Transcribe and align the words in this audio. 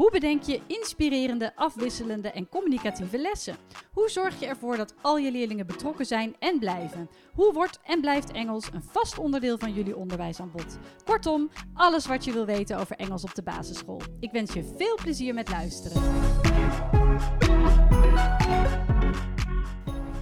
Hoe 0.00 0.10
bedenk 0.10 0.42
je 0.42 0.60
inspirerende, 0.66 1.56
afwisselende 1.56 2.30
en 2.30 2.48
communicatieve 2.48 3.18
lessen? 3.18 3.56
Hoe 3.92 4.08
zorg 4.08 4.40
je 4.40 4.46
ervoor 4.46 4.76
dat 4.76 4.94
al 5.02 5.18
je 5.18 5.30
leerlingen 5.30 5.66
betrokken 5.66 6.06
zijn 6.06 6.36
en 6.38 6.58
blijven? 6.58 7.10
Hoe 7.34 7.52
wordt 7.52 7.80
en 7.84 8.00
blijft 8.00 8.32
Engels 8.32 8.68
een 8.72 8.82
vast 8.82 9.18
onderdeel 9.18 9.58
van 9.58 9.72
jullie 9.72 9.96
onderwijsaanbod? 9.96 10.78
Kortom, 11.04 11.50
alles 11.74 12.06
wat 12.06 12.24
je 12.24 12.32
wil 12.32 12.46
weten 12.46 12.78
over 12.78 12.96
Engels 12.96 13.24
op 13.24 13.34
de 13.34 13.42
basisschool. 13.42 14.00
Ik 14.20 14.30
wens 14.30 14.52
je 14.52 14.74
veel 14.76 14.94
plezier 15.02 15.34
met 15.34 15.48
luisteren. 15.48 16.02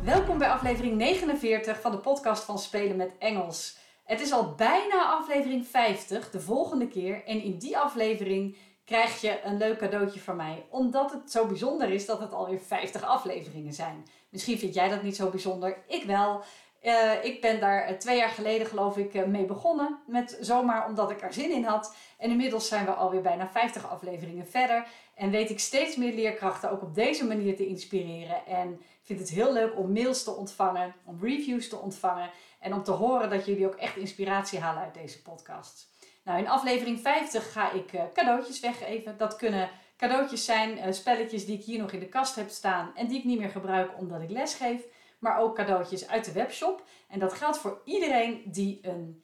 Welkom 0.04 0.38
bij 0.38 0.48
aflevering 0.48 0.96
49 0.96 1.80
van 1.80 1.90
de 1.90 1.98
podcast 1.98 2.44
van 2.44 2.58
Spelen 2.58 2.96
met 2.96 3.12
Engels. 3.18 3.78
Het 4.04 4.20
is 4.20 4.32
al 4.32 4.54
bijna 4.54 5.04
aflevering 5.04 5.66
50, 5.66 6.30
de 6.30 6.40
volgende 6.40 6.88
keer. 6.88 7.24
En 7.24 7.42
in 7.42 7.58
die 7.58 7.78
aflevering 7.78 8.56
krijg 8.88 9.20
je 9.20 9.40
een 9.44 9.56
leuk 9.56 9.78
cadeautje 9.78 10.20
van 10.20 10.36
mij. 10.36 10.66
Omdat 10.70 11.12
het 11.12 11.30
zo 11.30 11.46
bijzonder 11.46 11.90
is 11.90 12.06
dat 12.06 12.20
het 12.20 12.32
alweer 12.32 12.60
50 12.60 13.02
afleveringen 13.02 13.72
zijn. 13.72 14.06
Misschien 14.28 14.58
vind 14.58 14.74
jij 14.74 14.88
dat 14.88 15.02
niet 15.02 15.16
zo 15.16 15.30
bijzonder. 15.30 15.78
Ik 15.86 16.04
wel. 16.04 16.42
Uh, 16.82 17.24
ik 17.24 17.40
ben 17.40 17.60
daar 17.60 17.84
eh, 17.84 17.96
twee 17.96 18.16
jaar 18.16 18.28
geleden, 18.28 18.66
geloof 18.66 18.96
ik, 18.96 19.14
uh, 19.14 19.24
mee 19.24 19.44
begonnen. 19.44 19.98
Met 20.06 20.38
zomaar 20.40 20.86
omdat 20.86 21.10
ik 21.10 21.22
er 21.22 21.32
zin 21.32 21.50
in 21.50 21.64
had. 21.64 21.94
En 22.18 22.30
inmiddels 22.30 22.68
zijn 22.68 22.84
we 22.84 22.90
alweer 22.90 23.20
bijna 23.20 23.48
50 23.48 23.90
afleveringen 23.90 24.46
verder. 24.46 24.86
En 25.14 25.30
weet 25.30 25.50
ik 25.50 25.58
steeds 25.58 25.96
meer 25.96 26.14
leerkrachten 26.14 26.70
ook 26.70 26.82
op 26.82 26.94
deze 26.94 27.26
manier 27.26 27.56
te 27.56 27.66
inspireren. 27.66 28.46
En 28.46 28.72
ik 28.72 29.02
vind 29.02 29.18
het 29.18 29.30
heel 29.30 29.52
leuk 29.52 29.76
om 29.76 29.92
mails 29.92 30.24
te 30.24 30.34
ontvangen, 30.34 30.94
om 31.04 31.18
reviews 31.22 31.68
te 31.68 31.76
ontvangen. 31.76 32.30
En 32.60 32.74
om 32.74 32.82
te 32.82 32.90
horen 32.92 33.30
dat 33.30 33.46
jullie 33.46 33.66
ook 33.66 33.76
echt 33.76 33.96
inspiratie 33.96 34.58
halen 34.58 34.82
uit 34.82 34.94
deze 34.94 35.22
podcast. 35.22 35.88
Nou, 36.28 36.40
in 36.40 36.48
aflevering 36.48 37.00
50 37.00 37.52
ga 37.52 37.72
ik 37.72 37.92
uh, 37.92 38.02
cadeautjes 38.12 38.60
weggeven. 38.60 39.16
Dat 39.16 39.36
kunnen 39.36 39.70
cadeautjes 39.96 40.44
zijn, 40.44 40.78
uh, 40.78 40.92
spelletjes 40.92 41.46
die 41.46 41.58
ik 41.58 41.64
hier 41.64 41.78
nog 41.78 41.92
in 41.92 42.00
de 42.00 42.08
kast 42.08 42.34
heb 42.34 42.48
staan 42.48 42.92
en 42.94 43.06
die 43.06 43.18
ik 43.18 43.24
niet 43.24 43.38
meer 43.38 43.48
gebruik 43.48 43.98
omdat 43.98 44.20
ik 44.20 44.30
les 44.30 44.54
geef. 44.54 44.82
Maar 45.18 45.38
ook 45.38 45.54
cadeautjes 45.54 46.08
uit 46.08 46.24
de 46.24 46.32
webshop. 46.32 46.84
En 47.08 47.18
dat 47.18 47.32
geldt 47.32 47.58
voor 47.58 47.80
iedereen 47.84 48.42
die 48.44 48.78
een 48.82 49.22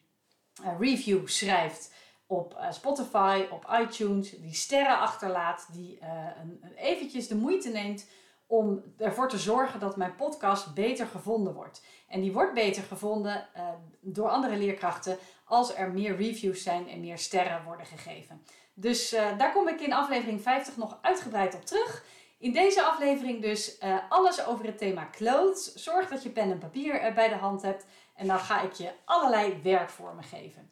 uh, 0.62 0.68
review 0.78 1.26
schrijft 1.26 1.94
op 2.26 2.58
Spotify, 2.70 3.44
op 3.50 3.76
iTunes, 3.80 4.30
die 4.30 4.54
sterren 4.54 4.98
achterlaat, 4.98 5.68
die 5.72 5.98
een 6.40 6.72
eventjes 6.76 7.28
de 7.28 7.36
moeite 7.36 7.68
neemt 7.68 8.06
om 8.46 8.82
ervoor 8.98 9.28
te 9.28 9.38
zorgen 9.38 9.80
dat 9.80 9.96
mijn 9.96 10.16
podcast 10.16 10.74
beter 10.74 11.06
gevonden 11.06 11.54
wordt. 11.54 11.82
En 12.08 12.20
die 12.20 12.32
wordt 12.32 12.54
beter 12.54 12.82
gevonden 12.82 13.48
uh, 13.56 13.68
door 14.00 14.28
andere 14.28 14.56
leerkrachten 14.56 15.18
als 15.44 15.74
er 15.74 15.90
meer 15.90 16.16
reviews 16.16 16.62
zijn 16.62 16.88
en 16.88 17.00
meer 17.00 17.18
sterren 17.18 17.64
worden 17.64 17.86
gegeven. 17.86 18.42
Dus 18.74 19.12
uh, 19.12 19.38
daar 19.38 19.52
kom 19.52 19.68
ik 19.68 19.80
in 19.80 19.92
aflevering 19.92 20.42
50 20.42 20.76
nog 20.76 20.98
uitgebreid 21.02 21.54
op 21.54 21.64
terug. 21.64 22.04
In 22.38 22.52
deze 22.52 22.82
aflevering 22.82 23.42
dus 23.42 23.78
uh, 23.78 23.96
alles 24.08 24.46
over 24.46 24.66
het 24.66 24.78
thema 24.78 25.08
clothes. 25.10 25.74
Zorg 25.74 26.08
dat 26.08 26.22
je 26.22 26.30
pen 26.30 26.50
en 26.50 26.58
papier 26.58 27.12
bij 27.14 27.28
de 27.28 27.34
hand 27.34 27.62
hebt 27.62 27.86
en 28.14 28.26
dan 28.26 28.38
ga 28.38 28.62
ik 28.62 28.72
je 28.72 28.90
allerlei 29.04 29.60
werkvormen 29.62 30.24
geven. 30.24 30.70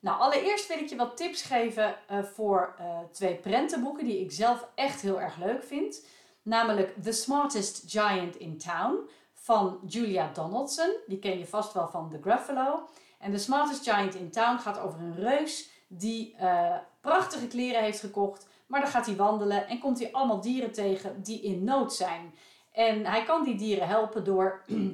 Nou, 0.00 0.20
allereerst 0.20 0.68
wil 0.68 0.78
ik 0.78 0.88
je 0.88 0.96
wat 0.96 1.16
tips 1.16 1.42
geven 1.42 1.96
voor 2.34 2.74
twee 3.12 3.34
prentenboeken 3.34 4.04
die 4.04 4.20
ik 4.20 4.32
zelf 4.32 4.68
echt 4.74 5.00
heel 5.00 5.20
erg 5.20 5.36
leuk 5.36 5.64
vind. 5.64 6.06
Namelijk 6.44 7.02
The 7.02 7.12
Smartest 7.12 7.82
Giant 7.86 8.36
in 8.36 8.58
Town 8.58 9.08
van 9.32 9.80
Julia 9.86 10.30
Donaldson. 10.32 10.96
Die 11.06 11.18
ken 11.18 11.38
je 11.38 11.46
vast 11.46 11.72
wel 11.72 11.88
van 11.88 12.10
The 12.10 12.18
Gruffalo. 12.20 12.88
En 13.18 13.32
The 13.32 13.38
Smartest 13.38 13.82
Giant 13.82 14.14
in 14.14 14.30
Town 14.30 14.58
gaat 14.58 14.78
over 14.78 15.00
een 15.00 15.14
reus 15.14 15.70
die 15.88 16.36
uh, 16.40 16.76
prachtige 17.00 17.46
kleren 17.46 17.82
heeft 17.82 18.00
gekocht. 18.00 18.46
Maar 18.66 18.80
dan 18.80 18.90
gaat 18.90 19.06
hij 19.06 19.16
wandelen 19.16 19.68
en 19.68 19.78
komt 19.78 19.98
hij 19.98 20.12
allemaal 20.12 20.40
dieren 20.40 20.72
tegen 20.72 21.22
die 21.22 21.42
in 21.42 21.64
nood 21.64 21.94
zijn. 21.94 22.34
En 22.72 23.06
hij 23.06 23.24
kan 23.24 23.44
die 23.44 23.56
dieren 23.56 23.88
helpen 23.88 24.24
door 24.24 24.62
uh, 24.66 24.90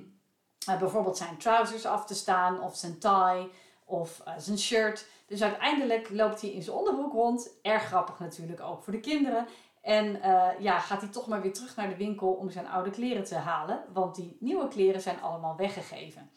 bijvoorbeeld 0.79 1.17
zijn 1.17 1.37
trousers 1.37 1.87
af 1.87 2.07
te 2.07 2.15
staan 2.15 2.61
of 2.61 2.77
zijn 2.77 2.99
tie 2.99 3.51
of 3.85 4.23
uh, 4.27 4.35
zijn 4.39 4.59
shirt. 4.59 5.07
Dus 5.27 5.43
uiteindelijk 5.43 6.11
loopt 6.11 6.41
hij 6.41 6.51
in 6.51 6.63
zijn 6.63 6.77
onderbroek 6.77 7.13
rond. 7.13 7.51
Erg 7.63 7.83
grappig 7.83 8.19
natuurlijk 8.19 8.61
ook 8.61 8.83
voor 8.83 8.93
de 8.93 9.01
kinderen. 9.01 9.47
En 9.81 10.17
uh, 10.17 10.49
ja, 10.59 10.79
gaat 10.79 11.01
hij 11.01 11.11
toch 11.11 11.27
maar 11.27 11.43
weer 11.43 11.53
terug 11.53 11.77
naar 11.77 11.89
de 11.89 11.97
winkel 11.97 12.33
om 12.33 12.51
zijn 12.51 12.69
oude 12.69 12.91
kleren 12.91 13.25
te 13.25 13.35
halen. 13.35 13.85
Want 13.93 14.15
die 14.15 14.37
nieuwe 14.41 14.69
kleren 14.69 15.01
zijn 15.01 15.21
allemaal 15.21 15.57
weggegeven. 15.57 16.31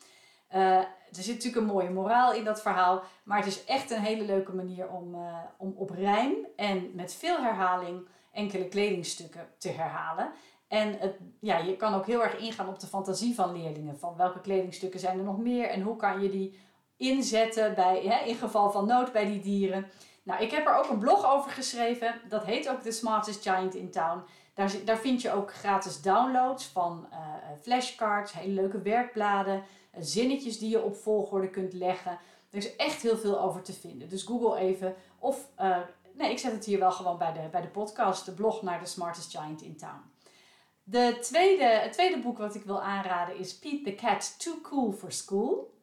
Uh, 0.54 0.78
er 0.78 0.88
zit 1.10 1.36
natuurlijk 1.36 1.62
een 1.62 1.74
mooie 1.74 1.90
moraal 1.90 2.34
in 2.34 2.44
dat 2.44 2.62
verhaal. 2.62 3.04
Maar 3.24 3.38
het 3.38 3.48
is 3.48 3.66
echt 3.66 3.92
een 3.92 4.02
hele 4.02 4.24
leuke 4.24 4.54
manier 4.54 4.90
om, 4.90 5.16
uh, 5.16 5.38
om 5.58 5.74
op 5.76 5.90
rijm 5.90 6.34
en 6.56 6.92
met 6.96 7.14
veel 7.14 7.38
herhaling 7.38 8.08
enkele 8.32 8.68
kledingstukken 8.68 9.48
te 9.58 9.70
herhalen. 9.70 10.32
En 10.68 11.00
het, 11.00 11.16
ja, 11.40 11.58
je 11.58 11.76
kan 11.76 11.94
ook 11.94 12.06
heel 12.06 12.24
erg 12.24 12.38
ingaan 12.38 12.68
op 12.68 12.80
de 12.80 12.88
fantasie 12.88 13.36
van 13.36 13.58
leerlingen. 13.58 14.00
Van 14.00 14.16
welke 14.18 14.42
kledingstukken 14.42 15.00
zijn 15.00 15.18
er 15.18 15.24
nog 15.24 15.38
meer 15.38 15.70
en 15.70 15.82
hoe 15.82 15.96
kan 15.96 16.22
je 16.22 16.30
die 16.30 16.60
inzetten 16.98 17.76
bij, 17.76 18.04
in 18.26 18.36
geval 18.36 18.72
van 18.72 18.88
nood 18.88 19.12
bij 19.12 19.26
die 19.26 19.40
dieren. 19.40 19.86
Nou, 20.24 20.44
ik 20.44 20.52
heb 20.52 20.68
er 20.68 20.76
ook 20.76 20.90
een 20.90 21.00
blog 21.00 21.26
over 21.26 21.52
geschreven. 21.52 22.22
Dat 22.30 22.46
heet 22.46 22.70
ook 22.70 22.82
The 22.82 22.92
Smartest 22.92 23.42
Giant 23.42 23.76
in 23.76 23.92
Town. 23.92 24.24
Daar, 24.54 24.72
daar 24.86 24.98
vind 24.98 25.22
je 25.22 25.32
ook 25.32 25.54
gratis 25.54 26.02
downloads 26.02 26.66
van 26.66 27.08
uh, 27.12 27.18
flashcards, 27.62 28.34
hele 28.34 28.54
leuke 28.54 28.82
werkbladen, 28.82 29.56
uh, 29.56 30.00
zinnetjes 30.00 30.60
die 30.60 30.70
je 30.70 30.84
op 30.84 30.96
volgorde 30.96 31.50
kunt 31.50 31.74
leggen. 31.74 32.12
Er 32.50 32.58
is 32.58 32.76
echt 32.76 33.02
heel 33.02 33.18
veel 33.18 33.40
over 33.40 33.62
te 33.62 33.74
vinden. 33.74 34.10
Dus 34.10 34.24
google 34.24 34.58
even. 34.58 34.96
Of, 35.20 35.48
nee, 36.14 36.32
ik 36.32 36.40
zet 36.40 36.52
het 36.52 36.66
hier 36.66 36.80
wel 36.80 36.92
gewoon 36.92 37.18
bij 37.18 37.34
de, 37.34 37.48
bij 37.52 37.62
de 37.62 37.68
podcast, 37.68 38.26
de 38.26 38.32
blog 38.32 38.62
naar 38.62 38.84
The 38.84 38.90
Smartest 38.90 39.38
Giant 39.38 39.62
in 39.62 39.78
Town. 39.78 40.12
De 40.84 41.18
tweede, 41.22 41.64
het 41.64 41.94
tweede 41.94 42.20
boek 42.20 42.38
wat 42.38 42.56
ik 42.56 42.64
wil 42.64 42.82
aanraden 42.82 43.38
is 43.38 43.60
Pete 43.60 43.84
the 43.84 43.96
Cat 43.96 44.40
Too 44.44 44.62
Cool 44.62 44.92
for 44.92 45.12
School. 45.12 45.74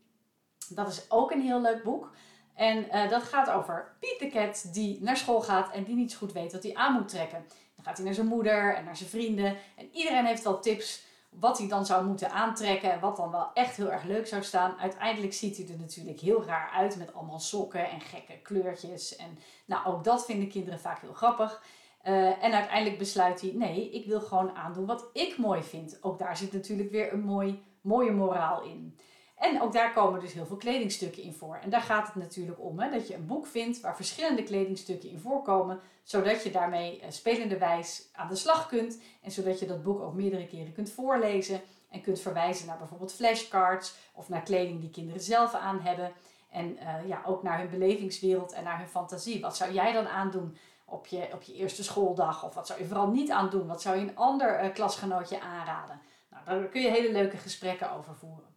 Dat 0.68 0.88
is 0.88 1.10
ook 1.10 1.30
een 1.30 1.40
heel 1.40 1.60
leuk 1.60 1.82
boek. 1.82 2.10
En 2.54 2.86
uh, 2.92 3.10
dat 3.10 3.22
gaat 3.22 3.50
over 3.50 3.96
Piet 4.00 4.18
de 4.18 4.28
Cat 4.28 4.68
die 4.72 5.02
naar 5.02 5.16
school 5.16 5.40
gaat 5.40 5.70
en 5.72 5.84
die 5.84 5.94
niet 5.94 6.12
zo 6.12 6.18
goed 6.18 6.32
weet 6.32 6.52
wat 6.52 6.62
hij 6.62 6.74
aan 6.74 6.92
moet 6.92 7.08
trekken. 7.08 7.44
Dan 7.76 7.84
gaat 7.84 7.96
hij 7.96 8.04
naar 8.04 8.14
zijn 8.14 8.26
moeder 8.26 8.74
en 8.74 8.84
naar 8.84 8.96
zijn 8.96 9.08
vrienden. 9.08 9.56
En 9.76 9.88
iedereen 9.92 10.24
heeft 10.24 10.42
wel 10.42 10.60
tips 10.60 11.08
wat 11.30 11.58
hij 11.58 11.68
dan 11.68 11.86
zou 11.86 12.06
moeten 12.06 12.30
aantrekken 12.30 12.92
en 12.92 13.00
wat 13.00 13.16
dan 13.16 13.30
wel 13.30 13.50
echt 13.54 13.76
heel 13.76 13.92
erg 13.92 14.04
leuk 14.04 14.26
zou 14.26 14.42
staan. 14.42 14.78
Uiteindelijk 14.78 15.32
ziet 15.32 15.56
hij 15.56 15.66
er 15.68 15.80
natuurlijk 15.80 16.20
heel 16.20 16.44
raar 16.44 16.70
uit 16.70 16.96
met 16.96 17.14
allemaal 17.14 17.38
sokken 17.38 17.90
en 17.90 18.00
gekke 18.00 18.38
kleurtjes. 18.42 19.16
En 19.16 19.38
nou, 19.64 19.86
ook 19.86 20.04
dat 20.04 20.24
vinden 20.24 20.48
kinderen 20.48 20.80
vaak 20.80 21.00
heel 21.00 21.12
grappig. 21.12 21.62
Uh, 22.04 22.44
en 22.44 22.52
uiteindelijk 22.52 22.98
besluit 22.98 23.40
hij, 23.40 23.52
nee, 23.54 23.90
ik 23.90 24.06
wil 24.06 24.20
gewoon 24.20 24.56
aandoen 24.56 24.86
wat 24.86 25.10
ik 25.12 25.38
mooi 25.38 25.62
vind. 25.62 25.98
Ook 26.00 26.18
daar 26.18 26.36
zit 26.36 26.52
natuurlijk 26.52 26.90
weer 26.90 27.12
een 27.12 27.20
mooi, 27.20 27.62
mooie 27.80 28.12
moraal 28.12 28.62
in. 28.62 28.98
En 29.40 29.62
ook 29.62 29.72
daar 29.72 29.92
komen 29.92 30.20
dus 30.20 30.32
heel 30.32 30.46
veel 30.46 30.56
kledingstukken 30.56 31.22
in 31.22 31.34
voor. 31.34 31.58
En 31.62 31.70
daar 31.70 31.80
gaat 31.80 32.06
het 32.06 32.14
natuurlijk 32.14 32.60
om, 32.60 32.80
hè, 32.80 32.90
dat 32.90 33.08
je 33.08 33.14
een 33.14 33.26
boek 33.26 33.46
vindt 33.46 33.80
waar 33.80 33.96
verschillende 33.96 34.42
kledingstukken 34.42 35.10
in 35.10 35.18
voorkomen, 35.18 35.80
zodat 36.02 36.42
je 36.42 36.50
daarmee 36.50 37.00
uh, 37.00 37.04
spelende 37.08 37.58
wijs 37.58 38.08
aan 38.12 38.28
de 38.28 38.36
slag 38.36 38.68
kunt 38.68 39.00
en 39.22 39.30
zodat 39.30 39.58
je 39.58 39.66
dat 39.66 39.82
boek 39.82 40.00
ook 40.00 40.14
meerdere 40.14 40.46
keren 40.46 40.72
kunt 40.72 40.90
voorlezen 40.90 41.60
en 41.90 42.00
kunt 42.00 42.20
verwijzen 42.20 42.66
naar 42.66 42.78
bijvoorbeeld 42.78 43.12
flashcards 43.12 43.94
of 44.12 44.28
naar 44.28 44.42
kleding 44.42 44.80
die 44.80 44.90
kinderen 44.90 45.22
zelf 45.22 45.54
aan 45.54 45.80
hebben. 45.80 46.12
En 46.50 46.76
uh, 46.76 47.08
ja, 47.08 47.22
ook 47.26 47.42
naar 47.42 47.58
hun 47.58 47.70
belevingswereld 47.70 48.52
en 48.52 48.64
naar 48.64 48.78
hun 48.78 48.88
fantasie. 48.88 49.40
Wat 49.40 49.56
zou 49.56 49.72
jij 49.72 49.92
dan 49.92 50.08
aandoen 50.08 50.56
op 50.84 51.06
je, 51.06 51.28
op 51.32 51.42
je 51.42 51.54
eerste 51.54 51.84
schooldag? 51.84 52.44
Of 52.44 52.54
wat 52.54 52.66
zou 52.66 52.80
je 52.80 52.86
vooral 52.86 53.10
niet 53.10 53.30
aandoen? 53.30 53.66
Wat 53.66 53.82
zou 53.82 53.96
je 53.96 54.02
een 54.02 54.16
ander 54.16 54.64
uh, 54.64 54.74
klasgenootje 54.74 55.40
aanraden? 55.40 56.00
Nou, 56.30 56.44
daar 56.44 56.68
kun 56.68 56.80
je 56.80 56.90
hele 56.90 57.12
leuke 57.12 57.36
gesprekken 57.36 57.92
over 57.92 58.14
voeren. 58.14 58.49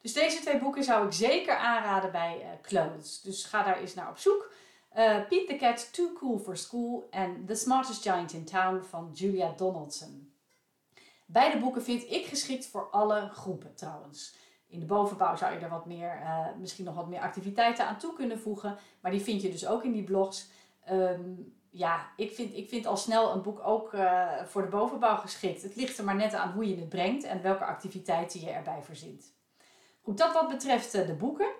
Dus 0.00 0.12
deze 0.12 0.40
twee 0.40 0.58
boeken 0.58 0.84
zou 0.84 1.06
ik 1.06 1.12
zeker 1.12 1.56
aanraden 1.56 2.12
bij 2.12 2.58
uh. 2.70 3.22
Dus 3.22 3.44
ga 3.44 3.62
daar 3.62 3.78
eens 3.78 3.94
naar 3.94 4.08
op 4.08 4.18
zoek. 4.18 4.52
Uh, 4.96 5.26
Pete 5.28 5.44
the 5.46 5.56
Cat, 5.56 5.92
Too 5.92 6.12
Cool 6.12 6.38
for 6.38 6.56
School 6.56 7.06
en 7.10 7.46
The 7.46 7.54
Smartest 7.54 8.02
Giant 8.02 8.32
in 8.32 8.44
Town 8.44 8.82
van 8.88 9.10
Julia 9.12 9.52
Donaldson. 9.56 10.34
Beide 11.26 11.58
boeken 11.58 11.82
vind 11.82 12.10
ik 12.10 12.26
geschikt 12.26 12.66
voor 12.66 12.90
alle 12.90 13.28
groepen 13.32 13.74
trouwens. 13.74 14.34
In 14.66 14.80
de 14.80 14.86
bovenbouw 14.86 15.36
zou 15.36 15.52
je 15.52 15.58
er 15.58 15.68
wat 15.68 15.86
meer, 15.86 16.20
uh, 16.22 16.46
misschien 16.58 16.84
nog 16.84 16.94
wat 16.94 17.08
meer 17.08 17.20
activiteiten 17.20 17.86
aan 17.86 17.98
toe 17.98 18.12
kunnen 18.12 18.40
voegen. 18.40 18.78
Maar 19.00 19.10
die 19.10 19.20
vind 19.20 19.42
je 19.42 19.50
dus 19.50 19.66
ook 19.66 19.84
in 19.84 19.92
die 19.92 20.04
blogs. 20.04 20.50
Um, 20.90 21.54
ja, 21.70 22.10
ik 22.16 22.32
vind, 22.32 22.56
ik 22.56 22.68
vind 22.68 22.86
al 22.86 22.96
snel 22.96 23.32
een 23.32 23.42
boek 23.42 23.60
ook 23.66 23.94
voor 24.44 24.62
de 24.62 24.68
bovenbouw 24.68 25.16
geschikt. 25.16 25.62
Het 25.62 25.76
ligt 25.76 25.98
er 25.98 26.04
maar 26.04 26.16
net 26.16 26.34
aan 26.34 26.52
hoe 26.52 26.68
je 26.68 26.76
het 26.76 26.88
brengt 26.88 27.24
en 27.24 27.42
welke 27.42 27.64
activiteiten 27.64 28.40
je 28.40 28.50
erbij 28.50 28.82
verzint. 28.82 29.32
Goed, 30.02 30.18
dat 30.18 30.32
wat 30.32 30.48
betreft 30.48 30.94
uh, 30.94 31.06
de 31.06 31.14
boeken. 31.14 31.50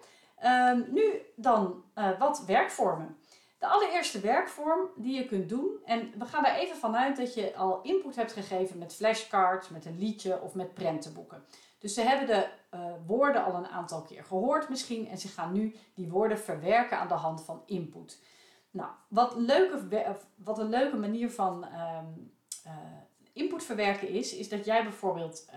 Uh, 0.43 0.73
nu 0.89 1.23
dan 1.37 1.85
uh, 1.95 2.19
wat 2.19 2.45
werkvormen. 2.47 3.19
De 3.59 3.67
allereerste 3.67 4.21
werkvorm 4.21 4.89
die 4.97 5.15
je 5.15 5.27
kunt 5.27 5.49
doen, 5.49 5.79
en 5.85 6.13
we 6.19 6.25
gaan 6.25 6.45
er 6.45 6.55
even 6.55 6.77
vanuit 6.77 7.17
dat 7.17 7.35
je 7.35 7.57
al 7.57 7.81
input 7.83 8.17
hebt 8.17 8.33
gegeven 8.33 8.79
met 8.79 8.95
flashcards, 8.95 9.69
met 9.69 9.85
een 9.85 9.99
liedje 9.99 10.41
of 10.41 10.55
met 10.55 10.75
prentenboeken. 10.75 11.45
Dus 11.79 11.95
ze 11.95 12.01
hebben 12.01 12.27
de 12.27 12.49
uh, 12.75 12.81
woorden 13.07 13.45
al 13.45 13.55
een 13.55 13.67
aantal 13.67 14.03
keer 14.03 14.25
gehoord 14.25 14.69
misschien 14.69 15.09
en 15.09 15.19
ze 15.19 15.29
gaan 15.29 15.53
nu 15.53 15.77
die 15.95 16.09
woorden 16.09 16.39
verwerken 16.39 16.99
aan 16.99 17.09
de 17.09 17.15
hand 17.15 17.45
van 17.45 17.63
input. 17.67 18.23
Nou, 18.71 18.91
wat, 19.09 19.37
leuke, 19.37 20.17
wat 20.37 20.59
een 20.59 20.69
leuke 20.69 20.97
manier 20.97 21.31
van 21.31 21.67
uh, 21.73 21.99
input 23.33 23.65
verwerken 23.65 24.09
is, 24.09 24.35
is 24.35 24.49
dat 24.49 24.65
jij 24.65 24.83
bijvoorbeeld 24.83 25.51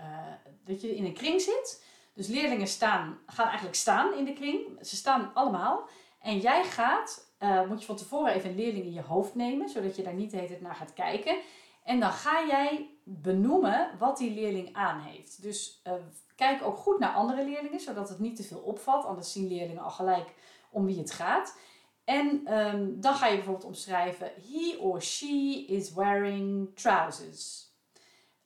dat 0.64 0.80
je 0.80 0.96
in 0.96 1.04
een 1.04 1.14
kring 1.14 1.40
zit. 1.40 1.84
Dus 2.14 2.26
leerlingen 2.26 2.66
staan, 2.66 3.18
gaan 3.26 3.46
eigenlijk 3.46 3.76
staan 3.76 4.14
in 4.14 4.24
de 4.24 4.32
kring. 4.32 4.86
Ze 4.86 4.96
staan 4.96 5.30
allemaal. 5.34 5.88
En 6.20 6.38
jij 6.38 6.64
gaat, 6.64 7.34
moet 7.68 7.80
je 7.80 7.86
van 7.86 7.96
tevoren 7.96 8.32
even 8.32 8.50
een 8.50 8.56
leerling 8.56 8.84
in 8.84 8.92
je 8.92 9.02
hoofd 9.02 9.34
nemen, 9.34 9.68
zodat 9.68 9.96
je 9.96 10.02
daar 10.02 10.14
niet 10.14 10.30
de 10.30 10.58
naar 10.60 10.74
gaat 10.74 10.92
kijken. 10.92 11.36
En 11.84 12.00
dan 12.00 12.12
ga 12.12 12.46
jij 12.46 12.90
benoemen 13.02 13.90
wat 13.98 14.16
die 14.16 14.34
leerling 14.34 14.74
aan 14.74 15.00
heeft. 15.00 15.42
Dus 15.42 15.82
uh, 15.86 15.92
kijk 16.36 16.62
ook 16.62 16.76
goed 16.76 16.98
naar 16.98 17.14
andere 17.14 17.44
leerlingen, 17.44 17.80
zodat 17.80 18.08
het 18.08 18.18
niet 18.18 18.36
te 18.36 18.42
veel 18.42 18.58
opvalt. 18.58 19.04
Anders 19.04 19.32
zien 19.32 19.48
leerlingen 19.48 19.82
al 19.82 19.90
gelijk 19.90 20.34
om 20.70 20.84
wie 20.84 20.98
het 20.98 21.10
gaat. 21.10 21.58
En 22.04 22.54
um, 22.58 23.00
dan 23.00 23.14
ga 23.14 23.26
je 23.26 23.34
bijvoorbeeld 23.34 23.66
omschrijven: 23.66 24.32
He 24.50 24.76
or 24.80 25.02
she 25.02 25.64
is 25.66 25.92
wearing 25.92 26.70
trousers. 26.74 27.72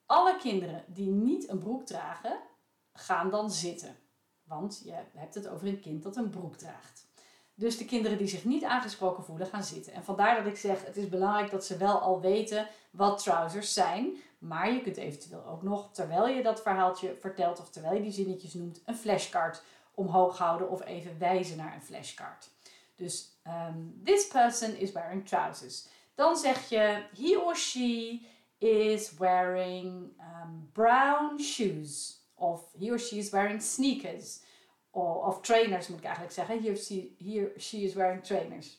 Alle 0.06 0.36
kinderen 0.36 0.84
die 0.86 1.08
niet 1.08 1.48
een 1.48 1.58
broek 1.58 1.86
dragen, 1.86 2.38
gaan 2.98 3.30
dan 3.30 3.50
zitten. 3.50 3.96
Want 4.44 4.80
je 4.84 4.92
hebt 5.14 5.34
het 5.34 5.48
over 5.48 5.66
een 5.66 5.80
kind 5.80 6.02
dat 6.02 6.16
een 6.16 6.30
broek 6.30 6.56
draagt. 6.56 7.06
Dus 7.54 7.78
de 7.78 7.84
kinderen 7.84 8.18
die 8.18 8.26
zich 8.26 8.44
niet 8.44 8.64
aangesproken 8.64 9.24
voelen, 9.24 9.46
gaan 9.46 9.64
zitten. 9.64 9.92
En 9.92 10.04
vandaar 10.04 10.36
dat 10.36 10.52
ik 10.52 10.58
zeg: 10.58 10.84
het 10.84 10.96
is 10.96 11.08
belangrijk 11.08 11.50
dat 11.50 11.64
ze 11.64 11.76
wel 11.76 11.98
al 11.98 12.20
weten 12.20 12.68
wat 12.90 13.22
trousers 13.22 13.72
zijn. 13.72 14.16
Maar 14.38 14.72
je 14.72 14.82
kunt 14.82 14.96
eventueel 14.96 15.46
ook 15.46 15.62
nog, 15.62 15.92
terwijl 15.92 16.28
je 16.28 16.42
dat 16.42 16.62
verhaaltje 16.62 17.16
vertelt 17.20 17.60
of 17.60 17.70
terwijl 17.70 17.94
je 17.94 18.02
die 18.02 18.12
zinnetjes 18.12 18.54
noemt, 18.54 18.82
een 18.84 18.96
flashcard 18.96 19.62
omhoog 19.94 20.38
houden 20.38 20.70
of 20.70 20.84
even 20.84 21.18
wijzen 21.18 21.56
naar 21.56 21.74
een 21.74 21.82
flashcard. 21.82 22.50
Dus 22.96 23.38
um, 23.46 24.00
this 24.04 24.26
person 24.26 24.76
is 24.76 24.92
wearing 24.92 25.26
trousers. 25.26 25.86
Dan 26.14 26.36
zeg 26.36 26.68
je 26.68 27.04
he 27.16 27.36
or 27.36 27.56
she 27.56 28.20
is 28.58 29.12
wearing 29.12 30.12
um, 30.20 30.70
brown 30.72 31.40
shoes. 31.40 32.17
Of 32.38 32.60
he 32.78 32.90
or 32.90 32.98
she 32.98 33.16
is 33.16 33.30
wearing 33.30 33.62
sneakers. 33.62 34.40
Of, 34.90 35.26
of 35.26 35.40
trainers 35.40 35.88
moet 35.88 35.98
ik 35.98 36.04
eigenlijk 36.04 36.34
zeggen. 36.34 36.62
He 36.62 36.70
or 36.70 36.76
she, 36.76 37.14
he 37.18 37.48
she 37.58 37.76
is 37.76 37.94
wearing 37.94 38.24
trainers. 38.24 38.78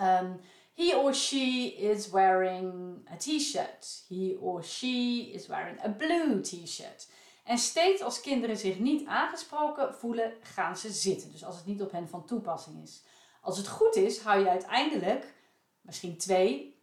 Um, 0.00 0.40
he 0.74 0.96
or 0.96 1.14
she 1.14 1.74
is 1.78 2.10
wearing 2.10 3.06
a 3.12 3.16
t-shirt. 3.16 4.04
He 4.08 4.36
or 4.40 4.64
she 4.64 5.30
is 5.34 5.46
wearing 5.46 5.78
a 5.84 5.88
blue 5.88 6.40
t-shirt. 6.40 7.08
En 7.44 7.58
steeds 7.58 8.02
als 8.02 8.20
kinderen 8.20 8.56
zich 8.56 8.78
niet 8.78 9.06
aangesproken 9.06 9.94
voelen, 9.94 10.32
gaan 10.40 10.76
ze 10.76 10.92
zitten. 10.92 11.32
Dus 11.32 11.44
als 11.44 11.56
het 11.56 11.66
niet 11.66 11.82
op 11.82 11.92
hen 11.92 12.08
van 12.08 12.26
toepassing 12.26 12.82
is. 12.82 13.02
Als 13.40 13.56
het 13.56 13.68
goed 13.68 13.96
is, 13.96 14.20
hou 14.20 14.40
je 14.40 14.48
uiteindelijk 14.48 15.34
misschien 15.80 16.16
twee 16.16 16.80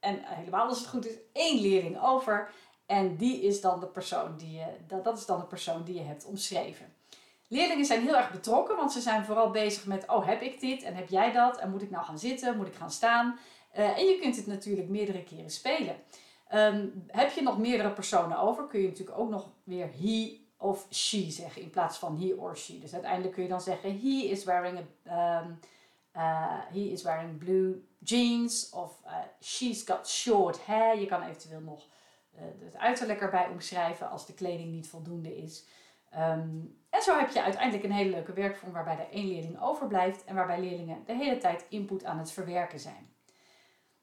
en 0.00 0.20
helemaal 0.24 0.66
als 0.66 0.78
het 0.78 0.88
goed 0.88 1.06
is 1.06 1.16
één 1.32 1.60
leerling 1.60 2.02
over. 2.02 2.52
En 2.90 3.16
die 3.16 3.40
is 3.40 3.60
dan 3.60 3.80
de 3.80 3.86
persoon 3.86 4.36
die 4.36 4.52
je, 4.52 4.66
dat, 4.86 5.04
dat 5.04 5.18
is 5.18 5.26
dan 5.26 5.40
de 5.40 5.46
persoon 5.46 5.84
die 5.84 5.94
je 5.94 6.02
hebt 6.02 6.24
omschreven. 6.24 6.94
Leerlingen 7.48 7.84
zijn 7.84 8.02
heel 8.02 8.16
erg 8.16 8.30
betrokken, 8.30 8.76
want 8.76 8.92
ze 8.92 9.00
zijn 9.00 9.24
vooral 9.24 9.50
bezig 9.50 9.86
met: 9.86 10.08
oh, 10.08 10.26
heb 10.26 10.42
ik 10.42 10.60
dit 10.60 10.82
en 10.82 10.94
heb 10.94 11.08
jij 11.08 11.32
dat? 11.32 11.58
En 11.58 11.70
moet 11.70 11.82
ik 11.82 11.90
nou 11.90 12.04
gaan 12.04 12.18
zitten? 12.18 12.56
Moet 12.56 12.66
ik 12.66 12.74
gaan 12.74 12.90
staan? 12.90 13.38
Uh, 13.78 13.98
en 13.98 14.04
je 14.04 14.18
kunt 14.18 14.36
het 14.36 14.46
natuurlijk 14.46 14.88
meerdere 14.88 15.22
keren 15.22 15.50
spelen. 15.50 15.96
Um, 16.54 17.04
heb 17.06 17.32
je 17.32 17.42
nog 17.42 17.58
meerdere 17.58 17.90
personen 17.90 18.38
over, 18.38 18.66
kun 18.66 18.80
je 18.80 18.88
natuurlijk 18.88 19.18
ook 19.18 19.30
nog 19.30 19.48
weer 19.64 19.90
he 20.00 20.40
of 20.56 20.86
she 20.90 21.30
zeggen 21.30 21.62
in 21.62 21.70
plaats 21.70 21.98
van 21.98 22.20
he 22.20 22.34
or 22.34 22.56
she. 22.56 22.78
Dus 22.78 22.92
uiteindelijk 22.92 23.34
kun 23.34 23.42
je 23.42 23.48
dan 23.48 23.60
zeggen: 23.60 24.00
he 24.00 24.24
is 24.24 24.44
wearing. 24.44 24.78
Um, 24.78 25.58
uh, 26.16 26.58
he 26.72 26.80
is 26.80 27.02
wearing 27.02 27.38
blue 27.38 27.84
jeans 27.98 28.70
of 28.70 29.00
uh, 29.06 29.12
she's 29.40 29.82
got 29.82 30.08
short 30.08 30.60
hair. 30.64 31.00
Je 31.00 31.06
kan 31.06 31.22
eventueel 31.22 31.60
nog 31.60 31.86
het 32.64 32.76
uiterlijk 32.76 33.20
erbij 33.20 33.48
omschrijven 33.48 34.10
als 34.10 34.26
de 34.26 34.34
kleding 34.34 34.70
niet 34.70 34.88
voldoende 34.88 35.36
is. 35.36 35.66
Um, 36.14 36.78
en 36.90 37.02
zo 37.02 37.18
heb 37.18 37.30
je 37.30 37.42
uiteindelijk 37.42 37.84
een 37.84 37.92
hele 37.92 38.10
leuke 38.10 38.32
werkvorm 38.32 38.72
waarbij 38.72 38.98
er 38.98 39.10
één 39.10 39.28
leerling 39.28 39.60
overblijft 39.60 40.24
en 40.24 40.34
waarbij 40.34 40.60
leerlingen 40.60 41.02
de 41.06 41.14
hele 41.14 41.38
tijd 41.38 41.66
input 41.68 42.04
aan 42.04 42.18
het 42.18 42.32
verwerken 42.32 42.80
zijn. 42.80 43.12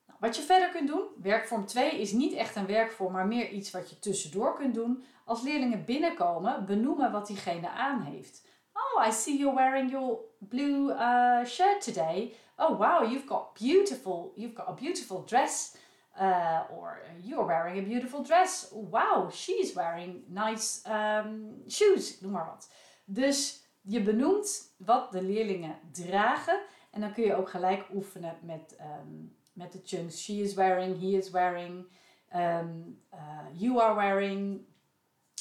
Nou, 0.06 0.20
wat 0.20 0.36
je 0.36 0.42
verder 0.42 0.70
kunt 0.70 0.88
doen, 0.88 1.04
werkvorm 1.22 1.66
2 1.66 2.00
is 2.00 2.12
niet 2.12 2.34
echt 2.34 2.56
een 2.56 2.66
werkvorm, 2.66 3.14
maar 3.14 3.28
meer 3.28 3.50
iets 3.50 3.72
wat 3.72 3.90
je 3.90 4.00
tussendoor 4.00 4.56
kunt 4.56 4.74
doen. 4.74 5.04
Als 5.26 5.42
leerlingen 5.42 5.86
binnenkomen, 5.86 6.66
benoemen 6.66 7.12
wat 7.12 7.28
diegene 7.28 7.70
aan 7.70 8.02
heeft. 8.02 8.46
Oh, 8.74 9.08
I 9.08 9.12
see 9.12 9.38
you're 9.38 9.56
wearing 9.56 9.92
your 9.92 10.18
blue 10.40 10.92
uh, 10.92 11.46
shirt 11.46 11.82
today. 11.82 12.34
Oh, 12.58 12.78
wow, 12.78 13.12
you've 13.12 13.28
got 13.28 13.54
beautiful, 13.54 14.32
you've 14.36 14.56
got 14.56 14.68
a 14.68 14.74
beautiful 14.74 15.24
dress. 15.24 15.76
Uh, 16.20 16.60
or 16.72 17.02
you're 17.22 17.46
wearing 17.46 17.78
a 17.78 17.82
beautiful 17.82 18.24
dress. 18.24 18.72
Wow, 18.72 19.32
she's 19.32 19.74
wearing 19.74 20.24
nice 20.28 20.82
um, 20.90 21.64
shoes. 21.68 22.22
Noem 22.22 22.32
maar 22.32 22.46
wat. 22.46 22.70
Dus 23.06 23.66
je 23.82 24.02
benoemt 24.02 24.74
wat 24.78 25.12
de 25.12 25.22
leerlingen 25.22 25.80
dragen. 25.92 26.60
En 26.92 27.02
dan 27.02 27.14
kun 27.14 27.24
je 27.24 27.36
ook 27.36 27.50
gelijk 27.50 27.86
oefenen 27.94 28.38
met, 28.42 28.78
um, 28.82 29.36
met 29.54 29.72
de 29.72 29.82
chunks. 29.84 30.24
She 30.24 30.34
is 30.34 30.54
wearing, 30.54 31.00
he 31.00 31.18
is 31.18 31.30
wearing, 31.30 31.88
um, 32.36 33.02
uh, 33.14 33.20
you 33.54 33.82
are 33.82 33.96
wearing. 33.96 34.66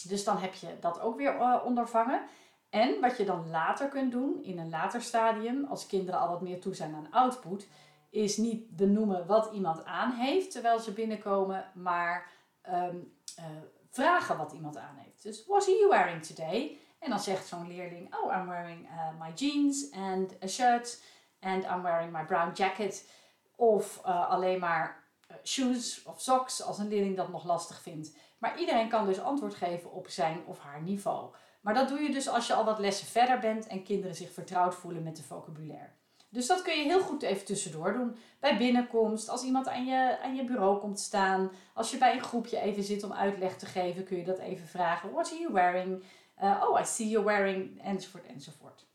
Dus 0.09 0.25
dan 0.25 0.37
heb 0.37 0.55
je 0.55 0.77
dat 0.81 1.01
ook 1.01 1.17
weer 1.17 1.37
uh, 1.37 1.63
ondervangen. 1.65 2.23
En 2.71 3.01
wat 3.01 3.17
je 3.17 3.25
dan 3.25 3.51
later 3.51 3.89
kunt 3.89 4.13
doen, 4.13 4.43
in 4.43 4.59
een 4.59 4.71
later 4.71 5.03
stadium, 5.03 5.65
als 5.65 5.87
kinderen 5.87 6.21
al 6.21 6.29
wat 6.29 6.41
meer 6.41 6.61
toe 6.61 6.75
zijn 6.75 6.95
aan 6.95 7.11
output, 7.11 7.69
is 8.17 8.37
niet 8.37 8.77
benoemen 8.77 9.27
wat 9.27 9.53
iemand 9.53 9.85
aan 9.85 10.13
heeft 10.13 10.51
terwijl 10.51 10.79
ze 10.79 10.93
binnenkomen, 10.93 11.71
maar 11.75 12.31
um, 12.69 13.13
uh, 13.39 13.45
vragen 13.91 14.37
wat 14.37 14.53
iemand 14.53 14.77
aan 14.77 14.97
heeft. 14.97 15.23
Dus, 15.23 15.47
what 15.47 15.63
are 15.63 15.77
you 15.77 15.89
wearing 15.89 16.25
today? 16.25 16.79
En 16.99 17.11
dan 17.11 17.21
zegt 17.21 17.47
zo'n 17.47 17.69
leerling, 17.69 18.15
oh, 18.15 18.33
I'm 18.37 18.47
wearing 18.49 18.89
uh, 18.89 19.21
my 19.21 19.33
jeans 19.35 19.91
and 19.91 20.43
a 20.43 20.47
shirt 20.47 21.03
and 21.41 21.65
I'm 21.65 21.83
wearing 21.83 22.13
my 22.13 22.25
brown 22.25 22.51
jacket. 22.55 23.11
Of 23.57 24.01
uh, 24.07 24.31
alleen 24.31 24.61
maar 24.61 25.05
shoes 25.45 26.03
of 26.03 26.21
socks, 26.21 26.63
als 26.63 26.79
een 26.79 26.89
leerling 26.89 27.17
dat 27.17 27.29
nog 27.29 27.45
lastig 27.45 27.83
vindt. 27.83 28.17
Maar 28.39 28.61
iedereen 28.61 28.89
kan 28.89 29.07
dus 29.07 29.21
antwoord 29.21 29.55
geven 29.55 29.93
op 29.93 30.09
zijn 30.09 30.45
of 30.47 30.59
haar 30.59 30.83
niveau. 30.83 31.35
Maar 31.61 31.75
dat 31.75 31.89
doe 31.89 32.01
je 32.01 32.13
dus 32.13 32.29
als 32.29 32.47
je 32.47 32.55
al 32.55 32.65
wat 32.65 32.79
lessen 32.79 33.07
verder 33.07 33.39
bent 33.39 33.67
en 33.67 33.83
kinderen 33.83 34.17
zich 34.17 34.33
vertrouwd 34.33 34.75
voelen 34.75 35.03
met 35.03 35.17
de 35.17 35.23
vocabulaire. 35.23 35.91
Dus 36.37 36.47
dat 36.47 36.63
kun 36.63 36.79
je 36.79 36.85
heel 36.85 37.01
goed 37.01 37.23
even 37.23 37.45
tussendoor 37.45 37.93
doen. 37.93 38.17
Bij 38.41 38.57
binnenkomst, 38.57 39.29
als 39.29 39.43
iemand 39.43 39.69
aan 39.69 39.85
je, 39.85 40.19
aan 40.23 40.35
je 40.35 40.45
bureau 40.45 40.81
komt 40.81 41.01
staan. 41.01 41.51
Als 41.75 41.91
je 41.91 41.99
bij 41.99 42.13
een 42.13 42.23
groepje 42.23 42.61
even 42.61 42.83
zit 42.83 43.03
om 43.03 43.13
uitleg 43.13 43.57
te 43.57 43.67
geven, 43.67 44.05
kun 44.05 44.17
je 44.17 44.25
dat 44.25 44.39
even 44.39 44.67
vragen. 44.67 45.11
What 45.11 45.27
are 45.27 45.41
you 45.41 45.53
wearing? 45.53 46.05
Uh, 46.43 46.65
oh, 46.69 46.81
I 46.81 46.85
see 46.85 47.09
you 47.09 47.25
wearing, 47.25 47.83
enzovoort, 47.83 48.27
enzovoort. 48.27 48.87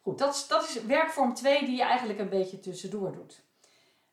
Goed, 0.00 0.18
dat 0.18 0.34
is, 0.34 0.46
dat 0.46 0.68
is 0.68 0.82
werkvorm 0.82 1.34
2 1.34 1.64
die 1.64 1.76
je 1.76 1.82
eigenlijk 1.82 2.18
een 2.18 2.28
beetje 2.28 2.60
tussendoor 2.60 3.12
doet. 3.12 3.42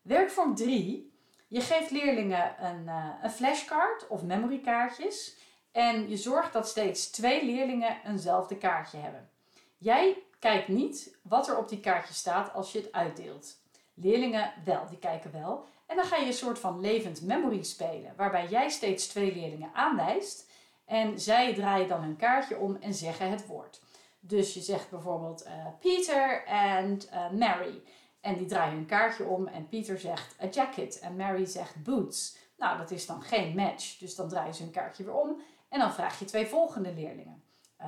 Werkvorm 0.02 0.56
3. 0.56 1.14
Je 1.48 1.62
geeft 1.62 1.92
leerlingen 1.92 2.66
een, 2.66 2.84
uh, 2.86 3.10
een 3.22 3.32
flashcard 3.32 4.08
of 4.08 4.24
memorykaartjes. 4.24 5.38
En 5.72 6.10
je 6.10 6.18
zorgt 6.18 6.54
dat 6.54 6.68
steeds 6.68 7.12
twee 7.12 7.46
leerlingen 7.46 7.98
eenzelfde 8.06 8.58
kaartje 8.58 8.98
hebben. 8.98 9.30
Jij 9.78 10.23
kijkt 10.44 10.68
niet 10.68 11.18
wat 11.22 11.48
er 11.48 11.58
op 11.58 11.70
die 11.70 11.80
kaartje 11.80 12.14
staat 12.14 12.54
als 12.54 12.72
je 12.72 12.80
het 12.80 12.92
uitdeelt. 12.92 13.58
Leerlingen 13.94 14.54
wel, 14.66 14.88
die 14.90 14.98
kijken 14.98 15.32
wel. 15.32 15.66
En 15.86 15.96
dan 15.96 16.06
ga 16.06 16.16
je 16.16 16.26
een 16.26 16.34
soort 16.34 16.60
van 16.60 16.82
levend 16.82 17.22
memory 17.22 17.64
spelen, 17.64 18.14
waarbij 18.18 18.48
jij 18.48 18.70
steeds 18.70 19.08
twee 19.08 19.34
leerlingen 19.34 19.74
aanwijst 19.74 20.50
en 20.86 21.20
zij 21.20 21.54
draaien 21.54 21.88
dan 21.88 22.02
hun 22.02 22.16
kaartje 22.16 22.58
om 22.58 22.76
en 22.76 22.94
zeggen 22.94 23.30
het 23.30 23.48
woord. 23.48 23.82
Dus 24.20 24.54
je 24.54 24.62
zegt 24.62 24.90
bijvoorbeeld 24.90 25.46
uh, 25.46 25.52
Peter 25.80 26.46
en 26.46 27.02
uh, 27.14 27.30
Mary. 27.30 27.82
En 28.22 28.38
die 28.38 28.48
draaien 28.48 28.76
hun 28.76 28.86
kaartje 28.86 29.26
om 29.26 29.48
en 29.48 29.68
Peter 29.68 30.00
zegt 30.00 30.36
a 30.42 30.48
jacket 30.48 31.00
en 31.00 31.16
Mary 31.16 31.46
zegt 31.46 31.84
boots. 31.84 32.38
Nou, 32.58 32.78
dat 32.78 32.92
is 32.92 33.06
dan 33.06 33.22
geen 33.22 33.56
match. 33.56 33.98
Dus 33.98 34.16
dan 34.16 34.30
draaien 34.30 34.56
ze 34.56 34.64
hun 34.64 34.72
kaartje 34.72 35.04
weer 35.04 35.16
om 35.16 35.42
en 35.70 35.80
dan 35.80 35.94
vraag 35.94 36.20
je 36.20 36.26
twee 36.26 36.48
volgende 36.48 36.94
leerlingen. 36.94 37.44
Uh, 37.82 37.88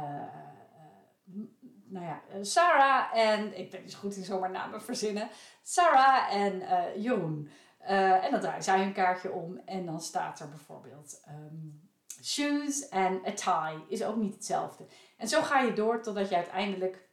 nou 1.88 2.06
ja, 2.06 2.22
Sarah 2.42 3.18
en, 3.18 3.60
ik 3.60 3.72
ben 3.72 3.82
niet 3.82 3.92
zo 3.92 4.00
goed 4.00 4.16
in 4.16 4.24
zomaar 4.24 4.52
namen 4.52 4.82
verzinnen, 4.82 5.30
Sarah 5.64 6.34
en 6.34 6.62
uh, 6.62 7.04
Jeroen. 7.04 7.50
Uh, 7.82 8.26
en 8.26 8.32
dan 8.32 8.40
draaien 8.40 8.64
zij 8.64 8.80
hun 8.80 8.94
kaartje 8.94 9.32
om 9.32 9.62
en 9.66 9.86
dan 9.86 10.02
staat 10.02 10.40
er 10.40 10.50
bijvoorbeeld 10.50 11.24
um, 11.30 11.90
shoes 12.24 12.90
en 12.90 13.22
a 13.28 13.32
tie 13.32 13.86
is 13.88 14.04
ook 14.04 14.16
niet 14.16 14.34
hetzelfde. 14.34 14.86
En 15.18 15.28
zo 15.28 15.42
ga 15.42 15.60
je 15.60 15.74
door 15.74 16.02
totdat 16.02 16.30
je 16.30 16.36
uiteindelijk 16.36 17.10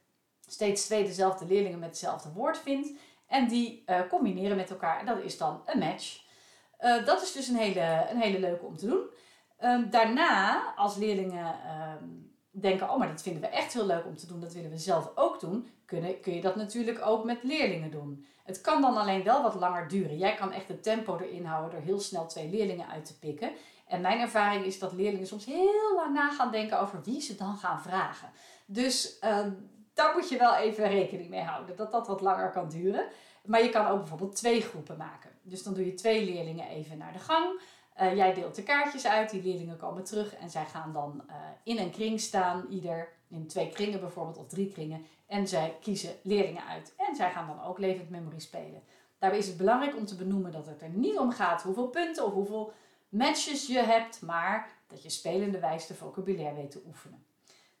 steeds 0.47 0.85
twee 0.85 1.03
dezelfde 1.03 1.45
leerlingen 1.45 1.79
met 1.79 1.89
hetzelfde 1.89 2.31
woord 2.31 2.57
vindt. 2.57 2.89
En 3.27 3.47
die 3.47 3.83
combineren 4.09 4.57
met 4.57 4.69
elkaar 4.69 4.99
en 4.99 5.05
dat 5.05 5.19
is 5.19 5.37
dan 5.37 5.61
een 5.65 5.79
match. 5.79 6.25
Dat 7.05 7.21
is 7.21 7.31
dus 7.31 7.47
een 7.47 7.55
hele, 7.55 8.07
een 8.09 8.21
hele 8.21 8.39
leuke 8.39 8.65
om 8.65 8.77
te 8.77 8.85
doen. 8.85 9.09
Um, 9.63 9.89
daarna, 9.89 10.73
als 10.75 10.95
leerlingen 10.95 11.55
um, 12.01 12.32
denken, 12.55 12.89
oh 12.89 12.97
maar 12.97 13.07
dat 13.07 13.21
vinden 13.21 13.41
we 13.41 13.47
echt 13.47 13.73
heel 13.73 13.85
leuk 13.85 14.05
om 14.05 14.17
te 14.17 14.27
doen, 14.27 14.39
dat 14.39 14.53
willen 14.53 14.69
we 14.69 14.77
zelf 14.77 15.11
ook 15.15 15.39
doen, 15.39 15.69
kun, 15.85 16.19
kun 16.21 16.35
je 16.35 16.41
dat 16.41 16.55
natuurlijk 16.55 17.05
ook 17.05 17.23
met 17.23 17.43
leerlingen 17.43 17.91
doen. 17.91 18.25
Het 18.43 18.61
kan 18.61 18.81
dan 18.81 18.97
alleen 18.97 19.23
wel 19.23 19.41
wat 19.41 19.55
langer 19.55 19.87
duren. 19.87 20.17
Jij 20.17 20.35
kan 20.35 20.51
echt 20.51 20.67
het 20.67 20.83
tempo 20.83 21.17
erin 21.17 21.45
houden 21.45 21.71
door 21.71 21.81
heel 21.81 21.99
snel 21.99 22.27
twee 22.27 22.49
leerlingen 22.49 22.87
uit 22.87 23.05
te 23.05 23.19
pikken. 23.19 23.51
En 23.87 24.01
mijn 24.01 24.19
ervaring 24.19 24.65
is 24.65 24.79
dat 24.79 24.93
leerlingen 24.93 25.27
soms 25.27 25.45
heel 25.45 25.95
lang 25.95 26.13
na 26.13 26.29
gaan 26.29 26.51
denken 26.51 26.79
over 26.79 27.01
wie 27.03 27.21
ze 27.21 27.35
dan 27.35 27.57
gaan 27.57 27.81
vragen. 27.81 28.29
Dus 28.65 29.17
uh, 29.23 29.39
daar 29.93 30.13
moet 30.15 30.29
je 30.29 30.37
wel 30.37 30.55
even 30.55 30.87
rekening 30.87 31.29
mee 31.29 31.41
houden, 31.41 31.75
dat 31.75 31.91
dat 31.91 32.07
wat 32.07 32.21
langer 32.21 32.51
kan 32.51 32.69
duren. 32.69 33.05
Maar 33.45 33.63
je 33.63 33.69
kan 33.69 33.87
ook 33.87 33.99
bijvoorbeeld 33.99 34.35
twee 34.35 34.61
groepen 34.61 34.97
maken. 34.97 35.29
Dus 35.41 35.63
dan 35.63 35.73
doe 35.73 35.85
je 35.85 35.93
twee 35.93 36.25
leerlingen 36.25 36.67
even 36.67 36.97
naar 36.97 37.13
de 37.13 37.19
gang. 37.19 37.61
Uh, 38.01 38.15
jij 38.15 38.33
deelt 38.33 38.55
de 38.55 38.63
kaartjes 38.63 39.07
uit, 39.07 39.29
die 39.29 39.43
leerlingen 39.43 39.77
komen 39.77 40.03
terug 40.03 40.35
en 40.35 40.49
zij 40.49 40.65
gaan 40.65 40.93
dan 40.93 41.23
uh, 41.29 41.35
in 41.63 41.77
een 41.77 41.91
kring 41.91 42.19
staan, 42.19 42.65
ieder 42.69 43.09
in 43.29 43.47
twee 43.47 43.69
kringen 43.69 43.99
bijvoorbeeld 43.99 44.37
of 44.37 44.47
drie 44.47 44.71
kringen. 44.71 45.05
En 45.27 45.47
zij 45.47 45.77
kiezen 45.81 46.15
leerlingen 46.23 46.65
uit. 46.65 46.93
En 46.97 47.15
zij 47.15 47.31
gaan 47.31 47.47
dan 47.47 47.63
ook 47.63 47.77
levend 47.77 48.09
memory 48.09 48.39
spelen. 48.39 48.83
Daarbij 49.19 49.39
is 49.39 49.47
het 49.47 49.57
belangrijk 49.57 49.95
om 49.95 50.05
te 50.05 50.15
benoemen 50.15 50.51
dat 50.51 50.65
het 50.65 50.81
er 50.81 50.89
niet 50.89 51.17
om 51.17 51.31
gaat 51.31 51.61
hoeveel 51.61 51.87
punten 51.87 52.25
of 52.25 52.33
hoeveel 52.33 52.73
matches 53.09 53.67
je 53.67 53.79
hebt, 53.79 54.21
maar 54.21 54.69
dat 54.87 55.03
je 55.03 55.09
spelende 55.09 55.59
wijze 55.59 55.87
de 55.87 55.93
vocabulaire 55.93 56.55
weet 56.55 56.71
te 56.71 56.83
oefenen. 56.87 57.25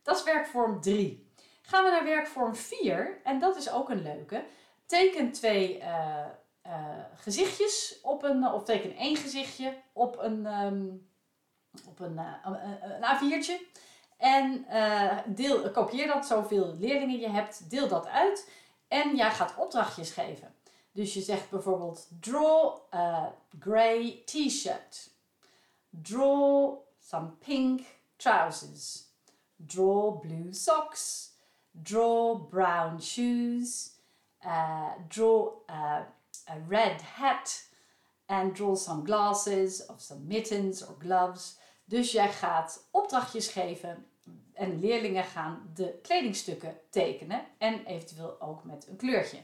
Dat 0.01 0.17
is 0.17 0.23
werkvorm 0.23 0.81
3. 0.81 1.27
Gaan 1.61 1.83
we 1.83 1.89
naar 1.89 2.03
werkvorm 2.03 2.55
4 2.55 3.19
en 3.23 3.39
dat 3.39 3.55
is 3.55 3.71
ook 3.71 3.89
een 3.89 4.01
leuke. 4.01 4.43
Teken 4.85 5.31
twee 5.31 5.77
uh, 5.77 6.25
gezichtjes 7.15 7.99
op 8.01 8.23
een, 8.23 8.47
of 8.47 8.63
teken 8.63 8.95
één 8.95 9.15
gezichtje 9.15 9.77
op 9.93 10.17
een, 10.19 10.45
um, 10.45 11.09
op 11.87 11.99
een, 11.99 12.13
uh, 12.13 12.33
een, 12.43 12.57
een 12.91 13.03
A4'tje. 13.03 13.81
En 14.17 14.65
deel, 15.25 15.71
kopieer 15.71 16.07
dat 16.07 16.25
zoveel 16.25 16.75
leerlingen 16.79 17.19
je 17.19 17.29
hebt, 17.29 17.69
deel 17.69 17.87
dat 17.87 18.07
uit 18.07 18.49
en 18.87 19.15
jij 19.15 19.31
gaat 19.31 19.55
opdrachtjes 19.57 20.11
geven. 20.11 20.55
Dus 20.91 21.13
je 21.13 21.21
zegt 21.21 21.49
bijvoorbeeld 21.49 22.07
draw 22.19 22.77
a 22.93 23.35
grey 23.59 24.21
t-shirt. 24.25 25.09
Draw 25.89 26.77
some 26.99 27.29
pink 27.29 27.81
trousers. 28.15 29.03
Draw 29.55 30.19
blue 30.19 30.53
socks. 30.53 31.31
Draw 31.71 32.47
brown 32.49 33.01
shoes. 33.01 33.91
Draw 35.07 35.47
a 36.49 36.57
red 36.67 37.01
hat. 37.01 37.71
And 38.25 38.55
draw 38.55 38.75
some 38.75 39.03
glasses 39.03 39.85
of 39.85 40.01
some 40.01 40.19
mittens 40.25 40.87
or 40.87 40.95
gloves. 40.99 41.57
Dus 41.85 42.11
jij 42.11 42.31
gaat 42.31 42.87
opdrachtjes 42.91 43.47
geven 43.47 44.05
en 44.53 44.79
leerlingen 44.79 45.23
gaan 45.23 45.71
de 45.73 45.99
kledingstukken 46.01 46.79
tekenen 46.89 47.45
en 47.57 47.85
eventueel 47.85 48.41
ook 48.41 48.63
met 48.63 48.87
een 48.87 48.95
kleurtje. 48.95 49.37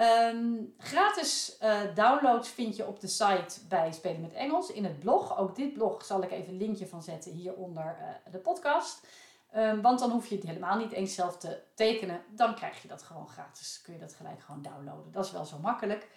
Um, 0.00 0.74
gratis 0.78 1.58
uh, 1.62 1.80
downloads 1.94 2.48
vind 2.48 2.76
je 2.76 2.86
op 2.86 3.00
de 3.00 3.06
site 3.06 3.66
bij 3.68 3.92
Spelen 3.92 4.20
met 4.20 4.32
Engels 4.32 4.70
in 4.70 4.84
het 4.84 4.98
blog. 4.98 5.38
Ook 5.38 5.56
dit 5.56 5.72
blog 5.72 6.04
zal 6.04 6.22
ik 6.22 6.30
even 6.30 6.48
een 6.48 6.56
linkje 6.56 6.86
van 6.86 7.02
zetten 7.02 7.32
hieronder 7.32 7.98
uh, 8.00 8.32
de 8.32 8.38
podcast. 8.38 9.06
Um, 9.56 9.82
want 9.82 9.98
dan 9.98 10.10
hoef 10.10 10.26
je 10.26 10.34
het 10.34 10.44
helemaal 10.44 10.76
niet 10.76 10.92
eens 10.92 11.14
zelf 11.14 11.36
te 11.36 11.62
tekenen. 11.74 12.22
Dan 12.30 12.54
krijg 12.54 12.82
je 12.82 12.88
dat 12.88 13.02
gewoon 13.02 13.28
gratis. 13.28 13.80
Kun 13.82 13.92
je 13.92 14.00
dat 14.00 14.14
gelijk 14.14 14.40
gewoon 14.40 14.62
downloaden. 14.62 15.12
Dat 15.12 15.24
is 15.24 15.30
wel 15.30 15.44
zo 15.44 15.58
makkelijk. 15.58 16.08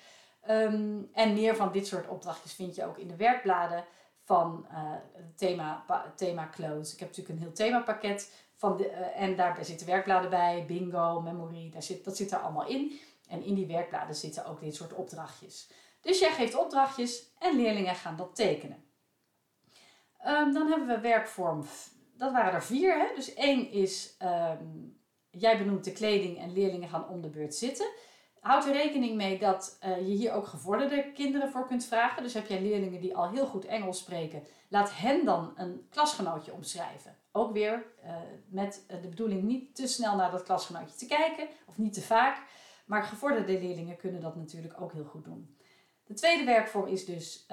Um, 0.50 1.10
en 1.14 1.34
meer 1.34 1.56
van 1.56 1.72
dit 1.72 1.88
soort 1.88 2.08
opdrachtjes 2.08 2.54
vind 2.54 2.76
je 2.76 2.86
ook 2.86 2.98
in 2.98 3.08
de 3.08 3.16
werkbladen 3.16 3.86
van 4.24 4.66
het 4.70 5.38
thema, 5.38 5.86
thema 6.16 6.50
close. 6.50 6.94
Ik 6.94 7.00
heb 7.00 7.10
natuurlijk 7.10 7.36
een 7.36 7.44
heel 7.46 7.54
themapakket 7.54 8.34
van 8.56 8.78
de, 8.78 8.92
uh, 8.92 9.22
en 9.22 9.36
daar 9.36 9.66
zitten 9.66 9.88
werkbladen 9.88 10.30
bij, 10.30 10.66
bingo, 10.68 11.22
memory, 11.22 11.70
daar 11.70 11.84
zit, 11.84 12.06
dat 12.06 12.18
zit 12.18 12.32
er 12.32 12.40
allemaal 12.40 12.68
in. 12.68 13.00
En 13.28 13.44
in 13.44 13.54
die 13.54 13.68
werkbladen 13.68 14.16
zitten 14.16 14.46
ook 14.46 14.60
dit 14.60 14.76
soort 14.76 14.94
opdrachtjes. 14.94 15.72
Dus 16.02 16.20
jij 16.20 16.32
geeft 16.32 16.56
opdrachtjes 16.56 17.34
en 17.40 17.56
leerlingen 17.56 17.96
gaan 17.96 18.16
dat 18.16 18.36
tekenen. 18.36 18.84
Um, 20.28 20.54
dan 20.54 20.68
hebben 20.68 20.88
we 20.88 21.00
werkvorm, 21.00 21.66
dat 22.22 22.32
waren 22.32 22.54
er 22.54 22.64
vier. 22.64 22.98
Hè? 22.98 23.16
Dus 23.16 23.34
één 23.34 23.72
is, 23.72 24.18
um, 24.24 24.98
jij 25.30 25.58
benoemt 25.58 25.84
de 25.84 25.92
kleding 25.92 26.38
en 26.38 26.54
leerlingen 26.54 26.90
gaan 26.90 27.08
om 27.08 27.22
de 27.22 27.30
beurt 27.30 27.56
zitten. 27.56 27.88
Houd 28.40 28.66
er 28.66 28.74
rekening 28.74 29.16
mee 29.16 29.40
dat 29.40 29.78
uh, 29.86 29.98
je 29.98 30.14
hier 30.14 30.34
ook 30.34 30.48
gevorderde 30.48 31.12
kinderen 31.14 31.52
voor 31.52 31.68
kunt 31.68 31.86
vragen. 31.86 32.24
Dus 32.24 32.34
heb 32.34 32.48
jij 32.48 32.62
leerlingen 32.62 33.02
die 33.02 33.16
al 33.16 33.30
heel 33.30 33.46
goed 33.46 33.66
Engels 33.66 33.98
spreken, 33.98 34.44
laat 34.70 34.96
hen 34.96 35.26
dan 35.26 35.54
een 35.56 35.88
klasgenootje 35.90 36.54
omschrijven. 36.54 37.18
Ook 37.32 37.54
weer 37.54 37.86
uh, 38.04 38.16
met 38.50 38.86
de 39.02 39.08
bedoeling 39.08 39.44
niet 39.44 39.76
te 39.76 39.88
snel 39.88 40.16
naar 40.16 40.32
dat 40.32 40.44
klasgenootje 40.44 40.98
te 40.98 41.06
kijken, 41.06 41.48
of 41.68 41.78
niet 41.78 41.94
te 41.94 42.02
vaak. 42.02 42.44
Maar 42.86 43.04
gevorderde 43.04 43.60
leerlingen 43.60 43.98
kunnen 43.98 44.22
dat 44.22 44.36
natuurlijk 44.36 44.82
ook 44.82 44.94
heel 44.94 45.06
goed 45.06 45.24
doen. 45.24 45.58
De 46.04 46.14
tweede 46.14 46.44
werkvorm 46.44 46.88
is 46.88 47.06
dus 47.06 47.48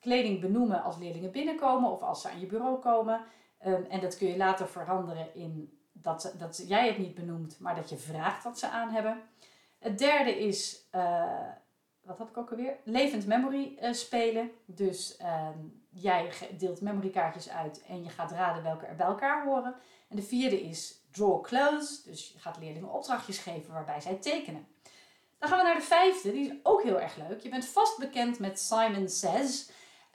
kleding 0.00 0.40
benoemen 0.40 0.82
als 0.82 0.98
leerlingen 0.98 1.32
binnenkomen 1.32 1.90
of 1.90 2.02
als 2.02 2.22
ze 2.22 2.28
aan 2.28 2.40
je 2.40 2.46
bureau 2.46 2.80
komen. 2.80 3.24
Um, 3.66 3.84
en 3.84 4.00
dat 4.00 4.16
kun 4.16 4.28
je 4.28 4.36
later 4.36 4.68
veranderen 4.68 5.34
in 5.34 5.78
dat, 5.92 6.34
dat 6.38 6.64
jij 6.66 6.86
het 6.86 6.98
niet 6.98 7.14
benoemt, 7.14 7.58
maar 7.60 7.74
dat 7.74 7.88
je 7.88 7.96
vraagt 7.96 8.44
wat 8.44 8.58
ze 8.58 8.68
aan 8.68 8.90
hebben. 8.90 9.22
Het 9.78 9.98
derde 9.98 10.38
is, 10.38 10.88
uh, 10.94 11.48
wat 12.02 12.18
had 12.18 12.28
ik 12.28 12.36
ook 12.36 12.50
alweer? 12.50 12.76
Levend 12.84 13.26
memory 13.26 13.78
uh, 13.82 13.92
spelen. 13.92 14.50
Dus 14.64 15.18
uh, 15.20 15.48
jij 15.88 16.30
deelt 16.58 16.80
memorykaartjes 16.80 17.50
uit 17.50 17.82
en 17.86 18.02
je 18.02 18.10
gaat 18.10 18.30
raden 18.30 18.62
welke 18.62 18.86
er 18.86 18.96
bij 18.96 19.06
elkaar 19.06 19.44
horen. 19.44 19.74
En 20.08 20.16
de 20.16 20.22
vierde 20.22 20.62
is 20.62 21.00
draw 21.10 21.42
close. 21.42 22.02
Dus 22.04 22.32
je 22.32 22.38
gaat 22.38 22.58
leerlingen 22.58 22.92
opdrachtjes 22.92 23.38
geven 23.38 23.72
waarbij 23.72 24.00
zij 24.00 24.14
tekenen. 24.14 24.66
Dan 25.38 25.48
gaan 25.48 25.58
we 25.58 25.64
naar 25.64 25.74
de 25.74 25.80
vijfde, 25.80 26.32
die 26.32 26.50
is 26.50 26.56
ook 26.62 26.82
heel 26.82 27.00
erg 27.00 27.16
leuk. 27.16 27.40
Je 27.40 27.48
bent 27.48 27.66
vast 27.66 27.98
bekend 27.98 28.38
met 28.38 28.60
Simon 28.60 29.08
Says. 29.08 29.70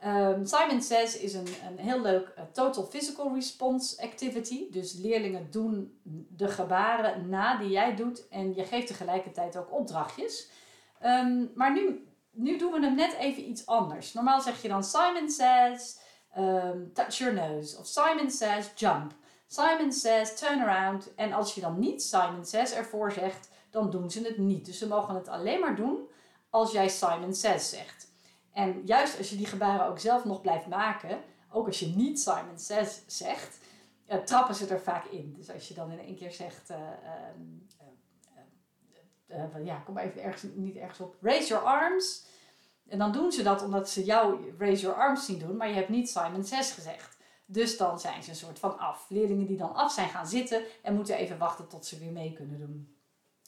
Um, 0.06 0.46
Simon 0.46 0.82
Says 0.82 1.18
is 1.18 1.34
een, 1.34 1.48
een 1.68 1.78
heel 1.78 2.02
leuk 2.02 2.34
uh, 2.38 2.44
total 2.52 2.86
physical 2.86 3.34
response 3.34 4.02
activity. 4.02 4.72
Dus 4.72 4.94
leerlingen 4.94 5.52
doen 5.52 6.00
de 6.30 6.48
gebaren 6.48 7.30
na 7.30 7.58
die 7.58 7.70
jij 7.70 7.96
doet 7.96 8.28
en 8.28 8.56
je 8.56 8.64
geeft 8.64 8.88
tegelijkertijd 8.88 9.58
ook 9.58 9.74
opdrachtjes. 9.74 10.50
Um, 11.06 11.52
maar 11.56 11.74
nu, 11.74 12.08
nu 12.32 12.58
doen 12.58 12.72
we 12.72 12.80
hem 12.80 12.96
net 12.96 13.14
even 13.14 13.50
iets 13.50 13.66
anders. 13.66 14.14
Normaal 14.14 14.42
zeg 14.42 14.62
je 14.62 14.68
dan 14.68 14.84
Simon 14.84 15.30
Says 15.30 16.00
um, 16.38 16.94
touch 16.94 17.18
your 17.18 17.34
nose 17.34 17.78
of 17.80 17.88
Simon 17.88 18.32
Says 18.32 18.72
jump. 18.76 19.14
Simon 19.48 19.92
Says 19.92 20.40
turn 20.40 20.62
around. 20.62 21.14
En 21.16 21.34
als 21.34 21.56
je 21.56 21.62
dan 21.62 21.80
niet 21.80 22.04
Simon 22.04 22.46
Says 22.46 22.74
ervoor 22.74 23.12
zegt, 23.12 23.50
dan 23.72 23.90
doen 23.90 24.12
ze 24.12 24.22
het 24.22 24.38
niet. 24.38 24.66
Dus 24.66 24.78
ze 24.78 24.88
mogen 24.88 25.16
het 25.16 25.28
alleen 25.28 25.60
maar 25.60 25.76
doen 25.76 26.10
als 26.50 26.72
jij 26.72 26.90
Simon 26.90 27.34
Says 27.34 27.70
zegt. 27.70 28.07
En 28.58 28.82
juist 28.86 29.18
als 29.18 29.30
je 29.30 29.36
die 29.36 29.46
gebaren 29.46 29.86
ook 29.86 30.00
zelf 30.00 30.26
nog 30.26 30.42
blijft 30.42 30.68
maken, 30.68 31.22
ook 31.52 31.68
als 31.68 31.80
je 31.80 31.88
niet 31.88 32.20
Simon 32.20 32.60
Says 32.60 33.02
zegt, 33.08 33.60
uh, 34.08 34.18
trappen 34.18 34.56
ze 34.56 34.68
er 34.68 34.82
vaak 34.82 35.06
in. 35.06 35.34
Dus 35.38 35.52
als 35.52 35.68
je 35.68 35.74
dan 35.74 35.92
in 35.92 36.00
één 36.00 36.16
keer 36.16 36.32
zegt, 36.32 36.70
uh, 36.70 36.78
uh, 39.28 39.66
ja, 39.66 39.76
kom 39.76 39.94
maar 39.94 40.04
even 40.04 40.24
ergens, 40.24 40.44
niet 40.56 40.76
ergens 40.76 41.00
op, 41.00 41.16
raise 41.22 41.48
your 41.48 41.66
arms. 41.66 42.26
En 42.88 42.98
dan 42.98 43.12
doen 43.12 43.32
ze 43.32 43.44
dat 43.44 43.64
omdat 43.64 43.90
ze 43.90 44.04
jou 44.04 44.54
raise 44.58 44.82
your 44.82 44.98
arms 44.98 45.26
zien 45.26 45.40
doen, 45.40 45.58
maar 45.58 45.68
je 45.68 45.76
hebt 45.76 45.90
niet 45.90 46.10
Simon 46.10 46.44
Says 46.44 46.72
gezegd. 46.72 47.18
Dus 47.46 47.78
dan 47.78 48.00
zijn 48.00 48.24
ze 48.24 48.30
een 48.30 48.36
soort 48.36 48.60
van 48.60 48.78
af. 48.78 49.06
Leerlingen 49.10 49.48
die 49.48 49.58
dan 49.58 49.74
af 49.74 49.92
zijn 49.92 50.10
gaan 50.10 50.28
zitten 50.28 50.64
en 50.82 50.96
moeten 50.96 51.16
even 51.16 51.38
wachten 51.38 51.68
tot 51.68 51.86
ze 51.86 52.00
weer 52.00 52.12
mee 52.12 52.34
kunnen 52.34 52.60
doen. 52.60 52.98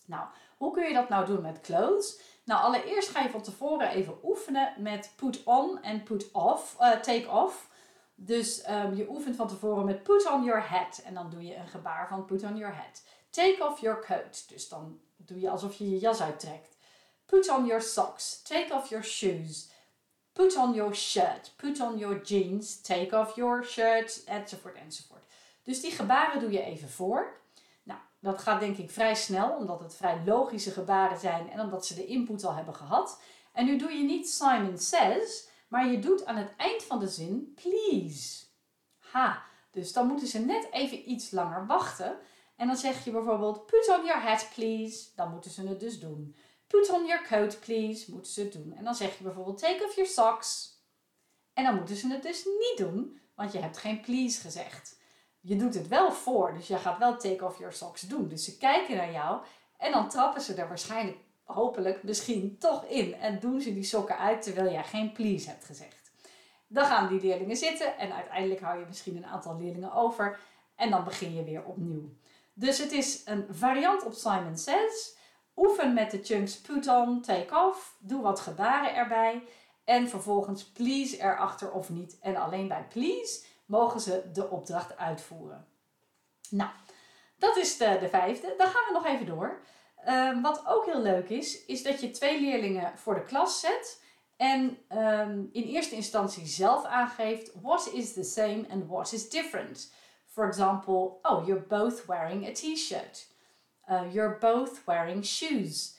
Nou, 0.06 0.28
hoe 0.58 0.74
kun 0.74 0.88
je 0.88 0.94
dat 0.94 1.10
nou 1.10 1.26
doen 1.26 1.42
met 1.42 1.62
clothes? 1.62 2.20
Nou, 2.50 2.62
allereerst 2.62 3.10
ga 3.10 3.22
je 3.22 3.30
van 3.30 3.42
tevoren 3.42 3.90
even 3.90 4.18
oefenen 4.24 4.74
met 4.78 5.14
put 5.16 5.44
on 5.44 5.82
en 5.82 6.04
put 6.04 6.32
off, 6.32 6.76
uh, 6.80 6.92
take 6.92 7.30
off. 7.30 7.70
Dus 8.16 8.70
um, 8.70 8.96
je 8.96 9.10
oefent 9.10 9.36
van 9.36 9.48
tevoren 9.48 9.86
met 9.86 10.04
put 10.04 10.32
on 10.32 10.44
your 10.44 10.62
hat. 10.62 11.02
En 11.06 11.14
dan 11.14 11.30
doe 11.30 11.44
je 11.44 11.56
een 11.56 11.68
gebaar 11.68 12.08
van 12.08 12.26
put 12.26 12.44
on 12.44 12.58
your 12.58 12.76
hat. 12.76 13.04
Take 13.30 13.66
off 13.68 13.82
your 13.82 14.06
coat. 14.06 14.50
Dus 14.50 14.70
dan 14.70 15.00
doe 15.18 15.40
je 15.40 15.50
alsof 15.50 15.78
je 15.78 15.90
je 15.90 15.98
jas 15.98 16.22
uittrekt. 16.22 16.78
Put 17.26 17.50
on 17.50 17.66
your 17.66 17.82
socks. 17.82 18.42
Take 18.42 18.74
off 18.74 18.90
your 18.90 19.06
shoes. 19.06 19.70
Put 20.34 20.56
on 20.58 20.74
your 20.74 20.96
shirt. 20.96 21.54
Put 21.56 21.80
on 21.82 21.98
your 21.98 22.22
jeans. 22.22 22.82
Take 22.82 23.18
off 23.18 23.36
your 23.36 23.64
shirt. 23.66 24.24
Enzovoort, 24.24 24.76
enzovoort. 24.76 25.24
Dus 25.64 25.82
die 25.82 25.92
gebaren 25.92 26.40
doe 26.40 26.52
je 26.52 26.62
even 26.62 26.90
voor. 26.90 27.39
Dat 28.20 28.42
gaat 28.42 28.60
denk 28.60 28.78
ik 28.78 28.92
vrij 28.92 29.16
snel, 29.16 29.52
omdat 29.52 29.80
het 29.80 29.96
vrij 29.96 30.22
logische 30.26 30.72
gebaren 30.72 31.20
zijn 31.20 31.50
en 31.50 31.60
omdat 31.60 31.86
ze 31.86 31.96
de 31.96 32.06
input 32.06 32.44
al 32.44 32.54
hebben 32.54 32.76
gehad. 32.76 33.22
En 33.54 33.66
nu 33.66 33.78
doe 33.78 33.92
je 33.92 34.04
niet 34.04 34.30
Simon 34.30 34.78
says, 34.78 35.48
maar 35.68 35.88
je 35.88 36.00
doet 36.00 36.26
aan 36.26 36.36
het 36.36 36.56
eind 36.58 36.84
van 36.84 37.00
de 37.00 37.08
zin 37.08 37.54
please. 37.56 38.46
Ha, 38.98 39.44
dus 39.72 39.94
dan 39.94 40.08
moeten 40.08 40.28
ze 40.28 40.40
net 40.40 40.68
even 40.72 41.10
iets 41.10 41.32
langer 41.32 41.66
wachten. 41.66 42.18
En 42.56 42.68
dan 42.68 42.78
zeg 42.78 43.04
je 43.04 43.12
bijvoorbeeld 43.12 43.66
put 43.66 43.90
on 43.98 44.06
your 44.06 44.22
hat 44.22 44.50
please. 44.56 45.10
Dan 45.16 45.32
moeten 45.32 45.52
ze 45.52 45.68
het 45.68 45.80
dus 45.80 46.00
doen. 46.00 46.36
Put 46.68 46.90
on 46.90 47.06
your 47.06 47.28
coat, 47.28 47.60
please, 47.60 48.12
moeten 48.12 48.32
ze 48.32 48.42
het 48.42 48.54
doen. 48.54 48.74
En 48.74 48.84
dan 48.84 48.96
zeg 48.96 49.18
je 49.18 49.24
bijvoorbeeld 49.24 49.58
take 49.58 49.84
off 49.86 49.96
your 49.96 50.10
socks. 50.10 50.78
En 51.54 51.64
dan 51.64 51.76
moeten 51.76 51.96
ze 51.96 52.08
het 52.08 52.24
dus 52.24 52.46
niet 52.46 52.78
doen, 52.78 53.20
want 53.36 53.52
je 53.52 53.60
hebt 53.60 53.78
geen 53.78 54.02
please 54.02 54.42
gezegd. 54.42 54.99
Je 55.42 55.56
doet 55.56 55.74
het 55.74 55.88
wel 55.88 56.12
voor, 56.12 56.54
dus 56.54 56.68
je 56.68 56.78
gaat 56.78 56.98
wel 56.98 57.18
take 57.18 57.46
off 57.46 57.58
your 57.58 57.74
socks 57.74 58.02
doen. 58.02 58.28
Dus 58.28 58.44
ze 58.44 58.58
kijken 58.58 58.98
naar 58.98 59.12
jou 59.12 59.42
en 59.78 59.92
dan 59.92 60.10
trappen 60.10 60.42
ze 60.42 60.54
er 60.54 60.68
waarschijnlijk, 60.68 61.18
hopelijk, 61.44 62.04
misschien 62.04 62.58
toch 62.58 62.86
in. 62.86 63.16
En 63.16 63.40
doen 63.40 63.62
ze 63.62 63.74
die 63.74 63.84
sokken 63.84 64.18
uit 64.18 64.42
terwijl 64.42 64.72
jij 64.72 64.84
geen 64.84 65.12
please 65.12 65.50
hebt 65.50 65.66
gezegd. 65.66 66.12
Dan 66.68 66.86
gaan 66.86 67.08
die 67.08 67.22
leerlingen 67.22 67.58
zitten 67.58 67.98
en 67.98 68.14
uiteindelijk 68.14 68.62
hou 68.62 68.80
je 68.80 68.86
misschien 68.86 69.18
een 69.18 69.26
aantal 69.26 69.58
leerlingen 69.58 69.94
over. 69.94 70.40
En 70.76 70.90
dan 70.90 71.04
begin 71.04 71.34
je 71.34 71.44
weer 71.44 71.64
opnieuw. 71.64 72.10
Dus 72.54 72.78
het 72.78 72.92
is 72.92 73.22
een 73.26 73.46
variant 73.50 74.06
op 74.06 74.14
Simon 74.14 74.58
Says. 74.58 75.18
Oefen 75.56 75.94
met 75.94 76.12
de 76.12 76.20
chunks 76.24 76.62
put 76.62 76.88
on, 76.88 77.22
take 77.22 77.68
off. 77.68 77.96
Doe 78.00 78.22
wat 78.22 78.40
gebaren 78.40 78.96
erbij. 78.96 79.44
En 79.84 80.10
vervolgens 80.10 80.64
please 80.64 81.22
erachter 81.22 81.72
of 81.72 81.90
niet. 81.90 82.20
En 82.20 82.36
alleen 82.36 82.68
bij 82.68 82.86
please 82.90 83.46
mogen 83.70 84.00
ze 84.00 84.30
de 84.34 84.50
opdracht 84.50 84.98
uitvoeren. 84.98 85.68
Nou, 86.50 86.70
dat 87.38 87.58
is 87.58 87.78
de, 87.78 87.98
de 88.00 88.10
vijfde. 88.10 88.54
Dan 88.58 88.68
gaan 88.68 88.86
we 88.88 88.94
nog 88.94 89.06
even 89.06 89.26
door. 89.26 89.62
Ehm, 89.96 90.42
wat 90.42 90.68
ook 90.68 90.86
heel 90.86 91.02
leuk 91.02 91.30
is, 91.30 91.66
is 91.66 91.84
dat 91.84 92.02
je 92.02 92.12
twee 92.12 92.42
leerlingen 92.42 92.98
voor 92.98 93.14
de 93.14 93.24
klas 93.24 93.60
zet. 93.60 94.02
En 94.38 94.78
ehm, 94.88 95.44
in 95.52 95.64
eerste 95.64 95.96
instantie 95.96 96.48
zelf 96.48 96.86
aangeeft 96.86 97.52
what 97.62 97.90
is 97.94 98.14
the 98.14 98.24
same 98.24 98.66
and 98.70 98.88
what 98.88 99.14
is 99.14 99.30
different. 99.30 99.94
For 100.26 100.48
example, 100.48 101.20
oh, 101.22 101.48
you're 101.48 101.66
both 101.68 102.06
wearing 102.06 102.48
a 102.48 102.52
t-shirt. 102.52 103.28
Uh, 103.90 104.14
you're 104.14 104.38
both 104.40 104.84
wearing 104.86 105.26
shoes. 105.26 105.98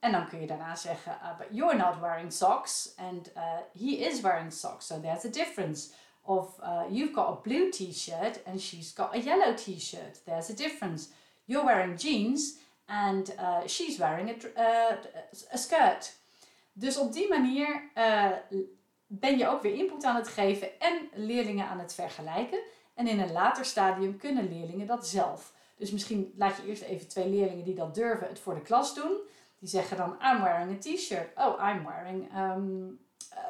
En 0.00 0.12
dan 0.12 0.28
kun 0.28 0.40
je 0.40 0.46
daarna 0.46 0.74
zeggen, 0.74 1.18
uh, 1.22 1.38
but 1.38 1.46
you're 1.50 1.76
not 1.76 2.00
wearing 2.00 2.32
socks 2.32 2.94
and 2.96 3.30
uh, 3.36 3.42
he 3.72 3.96
is 4.06 4.20
wearing 4.20 4.52
socks, 4.52 4.86
so 4.86 5.00
there's 5.00 5.24
a 5.24 5.30
difference. 5.30 5.90
Of 6.26 6.58
uh, 6.62 6.82
you've 6.90 7.14
got 7.14 7.28
a 7.28 7.40
blue 7.42 7.70
t-shirt 7.70 8.40
and 8.46 8.60
she's 8.60 8.92
got 8.92 9.14
a 9.14 9.18
yellow 9.18 9.54
t-shirt, 9.54 10.24
there's 10.24 10.50
a 10.50 10.54
difference. 10.54 11.08
You're 11.44 11.64
wearing 11.64 11.96
jeans 11.96 12.58
and 12.86 13.34
uh, 13.38 13.66
she's 13.66 13.98
wearing 13.98 14.30
a, 14.30 14.60
uh, 14.60 14.96
a 15.52 15.56
skirt. 15.56 16.16
Dus 16.72 16.96
op 16.96 17.12
die 17.12 17.28
manier 17.28 17.90
uh, 17.94 18.30
ben 19.06 19.38
je 19.38 19.48
ook 19.48 19.62
weer 19.62 19.74
input 19.74 20.04
aan 20.04 20.16
het 20.16 20.28
geven 20.28 20.80
en 20.80 21.08
leerlingen 21.14 21.66
aan 21.66 21.78
het 21.78 21.94
vergelijken. 21.94 22.58
En 22.94 23.06
in 23.06 23.20
een 23.20 23.32
later 23.32 23.64
stadium 23.64 24.16
kunnen 24.16 24.48
leerlingen 24.48 24.86
dat 24.86 25.06
zelf. 25.06 25.52
Dus 25.76 25.90
misschien 25.90 26.32
laat 26.36 26.56
je 26.56 26.66
eerst 26.66 26.82
even 26.82 27.08
twee 27.08 27.28
leerlingen 27.28 27.64
die 27.64 27.74
dat 27.74 27.94
durven 27.94 28.28
het 28.28 28.38
voor 28.38 28.54
de 28.54 28.62
klas 28.62 28.94
doen. 28.94 29.16
Die 29.58 29.68
zeggen 29.68 29.96
dan, 29.96 30.16
I'm 30.22 30.42
wearing 30.42 30.70
a 30.70 30.78
t-shirt. 30.78 31.28
Oh, 31.36 31.70
I'm 31.70 31.84
wearing 31.84 32.36
um, 32.36 32.98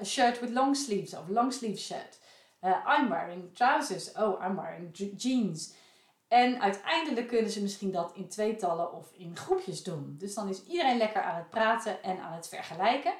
a 0.00 0.04
shirt 0.04 0.40
with 0.40 0.50
long 0.50 0.76
sleeves 0.76 1.14
of 1.14 1.28
long 1.28 1.52
sleeve 1.52 1.78
shirt. 1.78 2.18
Uh, 2.60 2.98
I'm 2.98 3.08
wearing 3.08 3.54
trousers. 3.54 4.12
Oh, 4.12 4.44
I'm 4.44 4.56
wearing 4.56 5.12
jeans. 5.16 5.74
En 6.28 6.60
uiteindelijk 6.60 7.28
kunnen 7.28 7.50
ze 7.50 7.62
misschien 7.62 7.92
dat 7.92 8.12
in 8.14 8.28
tweetallen 8.28 8.92
of 8.92 9.12
in 9.12 9.36
groepjes 9.36 9.82
doen. 9.82 10.14
Dus 10.18 10.34
dan 10.34 10.48
is 10.48 10.64
iedereen 10.64 10.96
lekker 10.96 11.22
aan 11.22 11.36
het 11.36 11.50
praten 11.50 12.02
en 12.02 12.18
aan 12.18 12.32
het 12.32 12.48
vergelijken. 12.48 13.12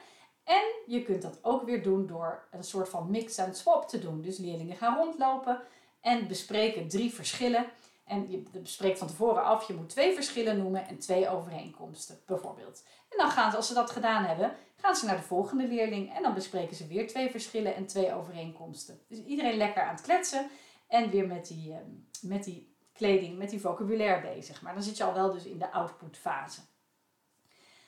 En 0.44 0.62
je 0.86 1.02
kunt 1.02 1.22
dat 1.22 1.38
ook 1.42 1.64
weer 1.64 1.82
doen 1.82 2.06
door 2.06 2.48
een 2.50 2.64
soort 2.64 2.88
van 2.88 3.10
mix 3.10 3.38
and 3.38 3.56
swap 3.56 3.88
te 3.88 3.98
doen. 3.98 4.22
Dus 4.22 4.38
leerlingen 4.38 4.76
gaan 4.76 4.96
rondlopen 4.96 5.60
en 6.00 6.28
bespreken 6.28 6.88
drie 6.88 7.14
verschillen. 7.14 7.66
En 8.06 8.30
je 8.30 8.42
bespreekt 8.52 8.98
van 8.98 9.08
tevoren 9.08 9.44
af, 9.44 9.66
je 9.66 9.74
moet 9.74 9.88
twee 9.88 10.14
verschillen 10.14 10.58
noemen 10.58 10.86
en 10.86 10.98
twee 10.98 11.28
overeenkomsten, 11.28 12.20
bijvoorbeeld. 12.26 12.84
En 13.08 13.18
dan 13.18 13.30
gaan 13.30 13.50
ze, 13.50 13.56
als 13.56 13.66
ze 13.66 13.74
dat 13.74 13.90
gedaan 13.90 14.24
hebben, 14.24 14.56
gaan 14.76 14.96
ze 14.96 15.06
naar 15.06 15.16
de 15.16 15.22
volgende 15.22 15.68
leerling 15.68 16.14
en 16.14 16.22
dan 16.22 16.34
bespreken 16.34 16.76
ze 16.76 16.86
weer 16.86 17.06
twee 17.08 17.30
verschillen 17.30 17.74
en 17.74 17.86
twee 17.86 18.14
overeenkomsten. 18.14 19.00
Dus 19.08 19.18
iedereen 19.18 19.56
lekker 19.56 19.82
aan 19.82 19.94
het 19.94 20.04
kletsen 20.04 20.50
en 20.88 21.10
weer 21.10 21.26
met 21.26 21.46
die, 21.46 21.72
ehm, 21.72 21.90
met 22.20 22.44
die 22.44 22.76
kleding, 22.92 23.38
met 23.38 23.50
die 23.50 23.60
vocabulaire 23.60 24.20
bezig. 24.20 24.62
Maar 24.62 24.74
dan 24.74 24.82
zit 24.82 24.96
je 24.96 25.04
al 25.04 25.14
wel 25.14 25.32
dus 25.32 25.44
in 25.44 25.58
de 25.58 25.72
outputfase. 25.72 26.60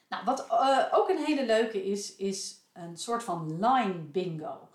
Nou, 0.08 0.24
wat 0.24 0.46
uh, 0.50 0.84
ook 0.92 1.08
een 1.08 1.24
hele 1.24 1.46
leuke 1.46 1.84
is, 1.84 2.16
is 2.16 2.68
een 2.72 2.96
soort 2.96 3.24
van 3.24 3.66
line 3.66 3.94
bingo. 3.94 4.68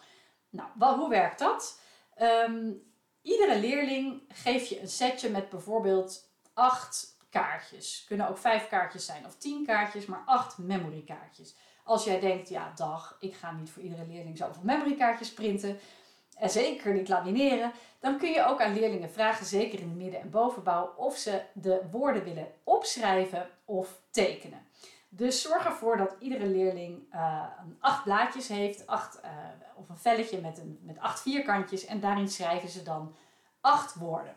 Nou, 0.49 0.97
hoe 0.97 1.09
werkt 1.09 1.39
dat? 1.39 1.79
Um, 2.21 2.92
Iedere 3.23 3.59
leerling 3.59 4.21
geef 4.27 4.65
je 4.65 4.81
een 4.81 4.89
setje 4.89 5.29
met 5.29 5.49
bijvoorbeeld 5.49 6.29
acht 6.53 7.17
kaartjes. 7.29 8.03
Kunnen 8.07 8.29
ook 8.29 8.37
vijf 8.37 8.67
kaartjes 8.67 9.05
zijn 9.05 9.25
of 9.25 9.35
tien 9.35 9.65
kaartjes, 9.65 10.05
maar 10.05 10.23
acht 10.25 10.57
memory 10.57 11.03
kaartjes. 11.03 11.55
Als 11.83 12.03
jij 12.03 12.19
denkt, 12.19 12.49
ja 12.49 12.71
dag, 12.75 13.17
ik 13.19 13.33
ga 13.33 13.51
niet 13.51 13.69
voor 13.69 13.83
iedere 13.83 14.07
leerling 14.07 14.37
zoveel 14.37 14.63
memory 14.63 14.95
kaartjes 14.95 15.33
printen. 15.33 15.79
En 16.37 16.49
zeker 16.49 16.93
niet 16.93 17.09
lamineren. 17.09 17.71
Dan 17.99 18.17
kun 18.17 18.31
je 18.31 18.45
ook 18.45 18.61
aan 18.61 18.73
leerlingen 18.73 19.11
vragen, 19.11 19.45
zeker 19.45 19.79
in 19.79 19.89
de 19.89 19.95
midden- 19.95 20.21
en 20.21 20.29
bovenbouw, 20.29 20.93
of 20.97 21.17
ze 21.17 21.41
de 21.53 21.81
woorden 21.91 22.23
willen 22.23 22.51
opschrijven 22.63 23.49
of 23.65 24.01
tekenen. 24.11 24.67
Dus 25.15 25.41
zorg 25.41 25.65
ervoor 25.65 25.97
dat 25.97 26.15
iedere 26.19 26.45
leerling 26.45 27.13
uh, 27.13 27.45
acht 27.79 28.03
blaadjes 28.03 28.47
heeft, 28.47 28.87
acht, 28.87 29.19
uh, 29.25 29.29
of 29.75 29.89
een 29.89 29.97
velletje 29.97 30.41
met, 30.41 30.57
een, 30.57 30.79
met 30.81 30.99
acht 30.99 31.21
vierkantjes. 31.21 31.85
En 31.85 31.99
daarin 31.99 32.27
schrijven 32.27 32.69
ze 32.69 32.83
dan 32.83 33.15
acht 33.61 33.95
woorden. 33.95 34.35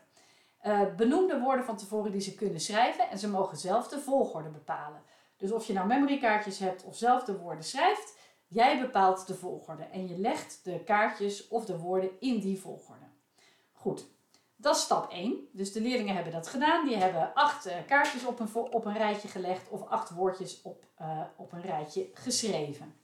Uh, 0.66 0.94
benoem 0.96 1.28
de 1.28 1.40
woorden 1.40 1.64
van 1.64 1.76
tevoren 1.76 2.12
die 2.12 2.20
ze 2.20 2.34
kunnen 2.34 2.60
schrijven 2.60 3.10
en 3.10 3.18
ze 3.18 3.28
mogen 3.28 3.56
zelf 3.56 3.88
de 3.88 4.00
volgorde 4.00 4.48
bepalen. 4.48 5.02
Dus 5.36 5.52
of 5.52 5.66
je 5.66 5.72
nou 5.72 5.86
memorykaartjes 5.86 6.58
hebt 6.58 6.84
of 6.84 6.96
zelf 6.96 7.24
de 7.24 7.38
woorden 7.38 7.64
schrijft, 7.64 8.18
jij 8.46 8.80
bepaalt 8.80 9.26
de 9.26 9.34
volgorde. 9.34 9.82
En 9.82 10.08
je 10.08 10.18
legt 10.18 10.60
de 10.64 10.84
kaartjes 10.84 11.48
of 11.48 11.64
de 11.64 11.78
woorden 11.78 12.20
in 12.20 12.40
die 12.40 12.60
volgorde. 12.60 13.06
Goed, 13.72 14.06
dat 14.56 14.76
is 14.76 14.82
stap 14.82 15.10
1. 15.10 15.48
Dus 15.52 15.72
de 15.72 15.80
leerlingen 15.80 16.14
hebben 16.14 16.32
dat 16.32 16.48
gedaan. 16.48 16.86
Die 16.86 16.96
hebben 16.96 17.34
acht 17.34 17.66
uh, 17.66 17.72
kaartjes 17.86 18.24
op 18.24 18.40
een, 18.40 18.54
op 18.54 18.84
een 18.84 18.96
rijtje 18.96 19.28
gelegd 19.28 19.68
of 19.68 19.88
acht 19.88 20.10
woordjes 20.10 20.62
op, 20.62 20.84
uh, 21.00 21.20
op 21.36 21.52
een 21.52 21.62
rijtje 21.62 22.10
geschreven. 22.14 22.94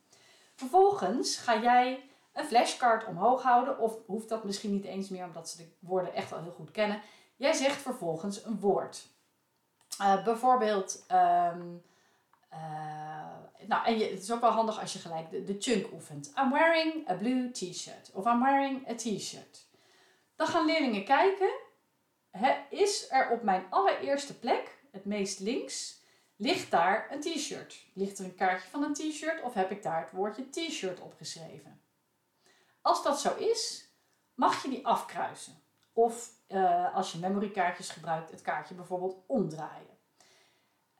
Vervolgens 0.55 1.37
ga 1.37 1.61
jij 1.61 2.11
een 2.33 2.45
flashcard 2.45 3.07
omhoog 3.07 3.43
houden, 3.43 3.79
of 3.79 3.97
hoeft 4.07 4.29
dat 4.29 4.45
misschien 4.45 4.73
niet 4.73 4.85
eens 4.85 5.09
meer 5.09 5.25
omdat 5.25 5.49
ze 5.49 5.57
de 5.57 5.69
woorden 5.79 6.15
echt 6.15 6.33
al 6.33 6.43
heel 6.43 6.53
goed 6.53 6.71
kennen. 6.71 7.01
Jij 7.37 7.53
zegt 7.53 7.83
vervolgens 7.83 8.45
een 8.45 8.61
woord. 8.61 9.07
Uh, 10.01 10.25
bijvoorbeeld, 10.25 11.05
um, 11.13 11.83
nou, 13.67 13.87
en 13.87 13.99
het 13.99 14.23
is 14.23 14.33
ook 14.33 14.41
wel 14.41 14.51
handig 14.51 14.81
als 14.81 14.93
je 14.93 14.99
gelijk 14.99 15.47
de 15.47 15.57
chunk 15.59 15.93
oefent. 15.93 16.33
I'm 16.39 16.51
wearing 16.51 17.11
a 17.11 17.15
blue 17.15 17.51
t-shirt. 17.51 18.11
Of 18.13 18.27
I'm 18.27 18.43
wearing 18.43 18.91
a 18.91 18.95
t-shirt. 18.95 19.71
Dan 20.43 20.51
gaan 20.51 20.67
leerlingen 20.67 21.05
kijken, 21.05 21.51
is 22.71 23.11
er 23.11 23.31
op 23.31 23.43
mijn 23.43 23.67
allereerste 23.71 24.39
plek, 24.39 24.79
het 24.91 25.05
meest 25.05 25.41
links, 25.41 26.03
ligt 26.37 26.71
daar 26.71 27.07
een 27.11 27.21
t-shirt? 27.21 27.87
Ligt 27.95 28.19
er 28.19 28.25
een 28.25 28.35
kaartje 28.35 28.69
van 28.69 28.83
een 28.83 28.95
t-shirt 28.95 29.43
of 29.43 29.55
heb 29.55 29.71
ik 29.71 29.83
daar 29.83 30.01
het 30.01 30.11
woordje 30.11 30.49
t-shirt 30.49 31.01
opgeschreven? 31.01 31.83
Als 32.81 33.03
dat 33.03 33.21
zo 33.21 33.37
is, 33.37 33.89
mag 34.35 34.63
je 34.63 34.69
die 34.69 34.87
afkruisen. 34.87 35.63
Of 35.93 36.31
uh, 36.49 36.95
als 36.95 37.13
je 37.13 37.19
memorykaartjes 37.19 37.91
gebruikt, 37.91 38.31
het 38.31 38.43
kaartje 38.43 38.75
bijvoorbeeld 38.75 39.17
omdraaien. 39.27 39.99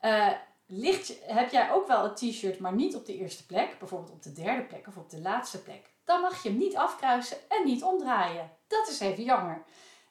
Uh, 0.03 0.33
ligt, 0.67 1.13
heb 1.25 1.51
jij 1.51 1.73
ook 1.73 1.87
wel 1.87 2.03
het 2.03 2.17
t-shirt, 2.17 2.59
maar 2.59 2.75
niet 2.75 2.97
op 2.97 3.07
de 3.07 3.17
eerste 3.17 3.47
plek, 3.47 3.79
bijvoorbeeld 3.79 4.13
op 4.13 4.23
de 4.23 4.33
derde 4.33 4.63
plek 4.63 4.87
of 4.87 4.97
op 4.97 5.11
de 5.11 5.21
laatste 5.21 5.63
plek, 5.63 5.91
dan 6.05 6.21
mag 6.21 6.43
je 6.43 6.49
hem 6.49 6.59
niet 6.59 6.77
afkruisen 6.77 7.37
en 7.49 7.65
niet 7.65 7.83
omdraaien. 7.83 8.51
Dat 8.67 8.89
is 8.89 9.01
even 9.01 9.25
jammer. 9.25 9.55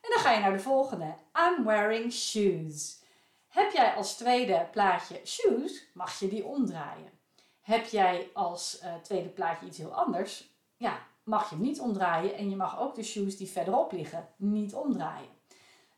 En 0.02 0.10
dan 0.10 0.20
ga 0.20 0.32
je 0.32 0.40
naar 0.40 0.54
de 0.54 0.60
volgende. 0.60 1.16
I'm 1.48 1.66
wearing 1.66 2.14
shoes. 2.14 3.00
Heb 3.48 3.72
jij 3.72 3.94
als 3.94 4.18
tweede 4.18 4.68
plaatje 4.72 5.22
shoes, 5.26 5.88
mag 5.94 6.20
je 6.20 6.28
die 6.28 6.46
omdraaien. 6.46 7.20
Heb 7.62 7.86
jij 7.86 8.30
als 8.34 8.80
uh, 8.84 8.94
tweede 8.96 9.30
plaatje 9.30 9.66
iets 9.66 9.78
heel 9.78 9.94
anders, 9.94 10.50
ja, 10.78 11.00
mag 11.24 11.50
je 11.50 11.56
hem 11.56 11.64
niet 11.64 11.80
omdraaien. 11.80 12.36
En 12.36 12.50
je 12.50 12.56
mag 12.56 12.80
ook 12.80 12.96
de 12.96 13.04
shoes 13.04 13.38
die 13.38 13.50
verderop 13.50 13.92
liggen 13.92 14.28
niet 14.36 14.74
omdraaien. 14.74 15.30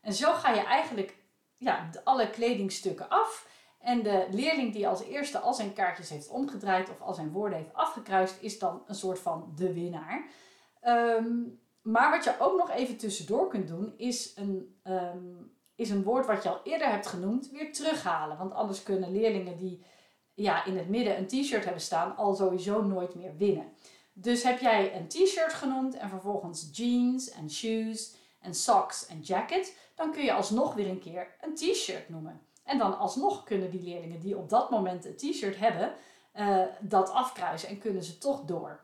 En 0.00 0.12
zo 0.12 0.32
ga 0.32 0.50
je 0.50 0.60
eigenlijk 0.60 1.16
ja, 1.56 1.90
alle 2.04 2.30
kledingstukken 2.30 3.08
af. 3.08 3.46
En 3.84 4.02
de 4.02 4.26
leerling 4.30 4.72
die 4.72 4.88
als 4.88 5.02
eerste 5.02 5.38
al 5.38 5.54
zijn 5.54 5.72
kaartjes 5.72 6.08
heeft 6.08 6.28
omgedraaid 6.28 6.90
of 6.90 7.00
al 7.00 7.14
zijn 7.14 7.32
woorden 7.32 7.58
heeft 7.58 7.74
afgekruist, 7.74 8.36
is 8.40 8.58
dan 8.58 8.82
een 8.86 8.94
soort 8.94 9.18
van 9.18 9.52
de 9.56 9.72
winnaar. 9.72 10.28
Um, 10.82 11.60
maar 11.82 12.10
wat 12.10 12.24
je 12.24 12.34
ook 12.38 12.56
nog 12.58 12.70
even 12.70 12.96
tussendoor 12.96 13.48
kunt 13.48 13.68
doen, 13.68 13.94
is 13.96 14.32
een, 14.36 14.80
um, 14.84 15.52
is 15.74 15.90
een 15.90 16.02
woord 16.02 16.26
wat 16.26 16.42
je 16.42 16.48
al 16.48 16.60
eerder 16.64 16.90
hebt 16.90 17.06
genoemd, 17.06 17.50
weer 17.50 17.72
terughalen. 17.72 18.38
Want 18.38 18.52
anders 18.52 18.82
kunnen 18.82 19.12
leerlingen 19.12 19.56
die 19.56 19.84
ja, 20.34 20.64
in 20.64 20.76
het 20.76 20.88
midden 20.88 21.18
een 21.18 21.26
t-shirt 21.26 21.64
hebben 21.64 21.82
staan, 21.82 22.16
al 22.16 22.34
sowieso 22.34 22.82
nooit 22.82 23.14
meer 23.14 23.36
winnen. 23.36 23.72
Dus 24.12 24.42
heb 24.42 24.60
jij 24.60 24.96
een 24.96 25.08
t-shirt 25.08 25.52
genoemd 25.52 25.96
en 25.96 26.08
vervolgens 26.08 26.68
jeans 26.72 27.30
en 27.30 27.50
shoes 27.50 28.14
en 28.40 28.54
socks 28.54 29.06
en 29.06 29.20
jacket, 29.20 29.76
dan 29.94 30.12
kun 30.12 30.24
je 30.24 30.32
alsnog 30.32 30.74
weer 30.74 30.88
een 30.88 31.00
keer 31.00 31.36
een 31.40 31.54
t-shirt 31.54 32.08
noemen. 32.08 32.40
En 32.64 32.78
dan 32.78 32.98
alsnog 32.98 33.44
kunnen 33.44 33.70
die 33.70 33.82
leerlingen 33.82 34.20
die 34.20 34.36
op 34.36 34.48
dat 34.48 34.70
moment 34.70 35.04
een 35.04 35.16
t-shirt 35.16 35.56
hebben, 35.56 35.94
uh, 36.34 36.62
dat 36.80 37.10
afkruisen 37.10 37.68
en 37.68 37.78
kunnen 37.78 38.02
ze 38.02 38.18
toch 38.18 38.40
door. 38.40 38.80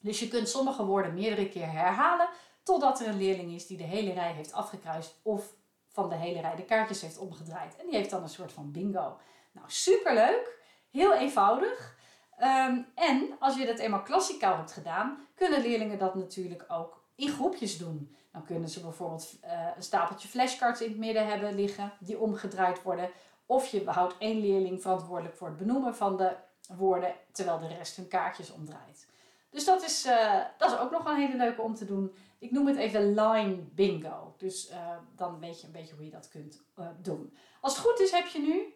Dus 0.00 0.20
je 0.20 0.28
kunt 0.28 0.48
sommige 0.48 0.84
woorden 0.84 1.14
meerdere 1.14 1.48
keer 1.48 1.70
herhalen 1.70 2.28
totdat 2.62 3.00
er 3.00 3.08
een 3.08 3.18
leerling 3.18 3.52
is 3.52 3.66
die 3.66 3.76
de 3.76 3.82
hele 3.82 4.12
rij 4.12 4.32
heeft 4.32 4.52
afgekruist 4.52 5.20
of 5.22 5.54
van 5.88 6.08
de 6.08 6.14
hele 6.14 6.40
rij 6.40 6.56
de 6.56 6.64
kaartjes 6.64 7.00
heeft 7.00 7.18
omgedraaid. 7.18 7.76
En 7.76 7.86
die 7.86 7.96
heeft 7.96 8.10
dan 8.10 8.22
een 8.22 8.28
soort 8.28 8.52
van 8.52 8.72
bingo. 8.72 9.16
Nou, 9.52 9.66
superleuk. 9.66 10.60
Heel 10.90 11.14
eenvoudig. 11.14 11.96
Ehm, 12.36 12.82
en 12.94 13.36
als 13.38 13.56
je 13.56 13.66
dat 13.66 13.78
eenmaal 13.78 14.02
klassikaal 14.02 14.56
hebt 14.56 14.72
gedaan, 14.72 15.26
kunnen 15.34 15.60
leerlingen 15.60 15.98
dat 15.98 16.14
natuurlijk 16.14 16.64
ook 16.68 17.04
in 17.14 17.28
groepjes 17.28 17.78
doen. 17.78 18.16
Dan 18.32 18.44
kunnen 18.44 18.68
ze 18.68 18.80
bijvoorbeeld 18.80 19.34
uh, 19.44 19.68
een 19.76 19.82
stapeltje 19.82 20.28
flashcards 20.28 20.80
in 20.80 20.88
het 20.88 20.98
midden 20.98 21.26
hebben 21.26 21.54
liggen, 21.54 21.92
die 22.00 22.18
omgedraaid 22.18 22.82
worden. 22.82 23.10
Of 23.46 23.66
je 23.66 23.90
houdt 23.90 24.14
één 24.18 24.40
leerling 24.40 24.82
verantwoordelijk 24.82 25.36
voor 25.36 25.48
het 25.48 25.56
benoemen 25.56 25.94
van 25.94 26.16
de 26.16 26.36
woorden, 26.76 27.14
terwijl 27.32 27.58
de 27.58 27.66
rest 27.66 27.96
hun 27.96 28.08
kaartjes 28.08 28.52
omdraait. 28.52 29.06
Dus 29.50 29.64
dat 29.64 29.82
is, 29.82 30.06
uh, 30.06 30.40
dat 30.58 30.72
is 30.72 30.78
ook 30.78 30.90
nog 30.90 31.04
een 31.04 31.16
hele 31.16 31.36
leuke 31.36 31.62
om 31.62 31.74
te 31.74 31.84
doen. 31.84 32.14
Ik 32.38 32.50
noem 32.50 32.66
het 32.66 32.76
even 32.76 33.14
line 33.14 33.54
bingo. 33.54 34.34
Dus 34.36 34.70
uh, 34.70 34.76
dan 35.16 35.38
weet 35.40 35.60
je 35.60 35.66
een 35.66 35.72
beetje 35.72 35.94
hoe 35.94 36.04
je 36.04 36.10
dat 36.10 36.28
kunt 36.28 36.62
doen. 37.02 37.36
Als 37.60 37.76
het 37.76 37.84
goed 37.84 38.00
is, 38.00 38.10
heb 38.10 38.26
je 38.26 38.40
nu 38.40 38.74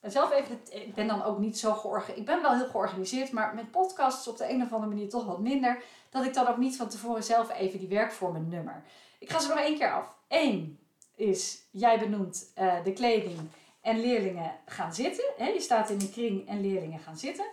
en 0.00 0.10
zelf 0.10 0.32
even, 0.32 0.60
ik 0.70 0.94
ben 0.94 1.06
dan 1.06 1.22
ook 1.22 1.38
niet 1.38 1.58
zo 1.58 1.72
georganiseerd. 1.72 2.18
Ik 2.18 2.34
ben 2.34 2.42
wel 2.42 2.54
heel 2.54 2.68
georganiseerd, 2.68 3.32
maar 3.32 3.54
met 3.54 3.70
podcasts 3.70 4.28
op 4.28 4.36
de 4.36 4.50
een 4.50 4.62
of 4.62 4.72
andere 4.72 4.92
manier 4.92 5.08
toch 5.08 5.24
wat 5.24 5.40
minder. 5.40 5.82
Dat 6.10 6.24
ik 6.24 6.34
dan 6.34 6.46
ook 6.46 6.56
niet 6.56 6.76
van 6.76 6.88
tevoren 6.88 7.24
zelf 7.24 7.50
even 7.50 7.78
die 7.78 7.88
werkvormen 7.88 8.48
nummer. 8.48 8.82
Ik 9.18 9.30
ga 9.30 9.38
ze 9.38 9.48
nog 9.48 9.58
één 9.58 9.78
keer 9.78 9.92
af. 9.92 10.14
Eén 10.28 10.78
is, 11.14 11.62
jij 11.70 11.98
benoemt 11.98 12.52
uh, 12.58 12.84
de 12.84 12.92
kleding 12.92 13.38
en 13.80 14.00
leerlingen 14.00 14.52
gaan 14.66 14.94
zitten. 14.94 15.24
Hè? 15.36 15.46
Je 15.46 15.60
staat 15.60 15.90
in 15.90 16.00
een 16.00 16.10
kring 16.10 16.48
en 16.48 16.60
leerlingen 16.60 16.98
gaan 16.98 17.16
zitten. 17.16 17.46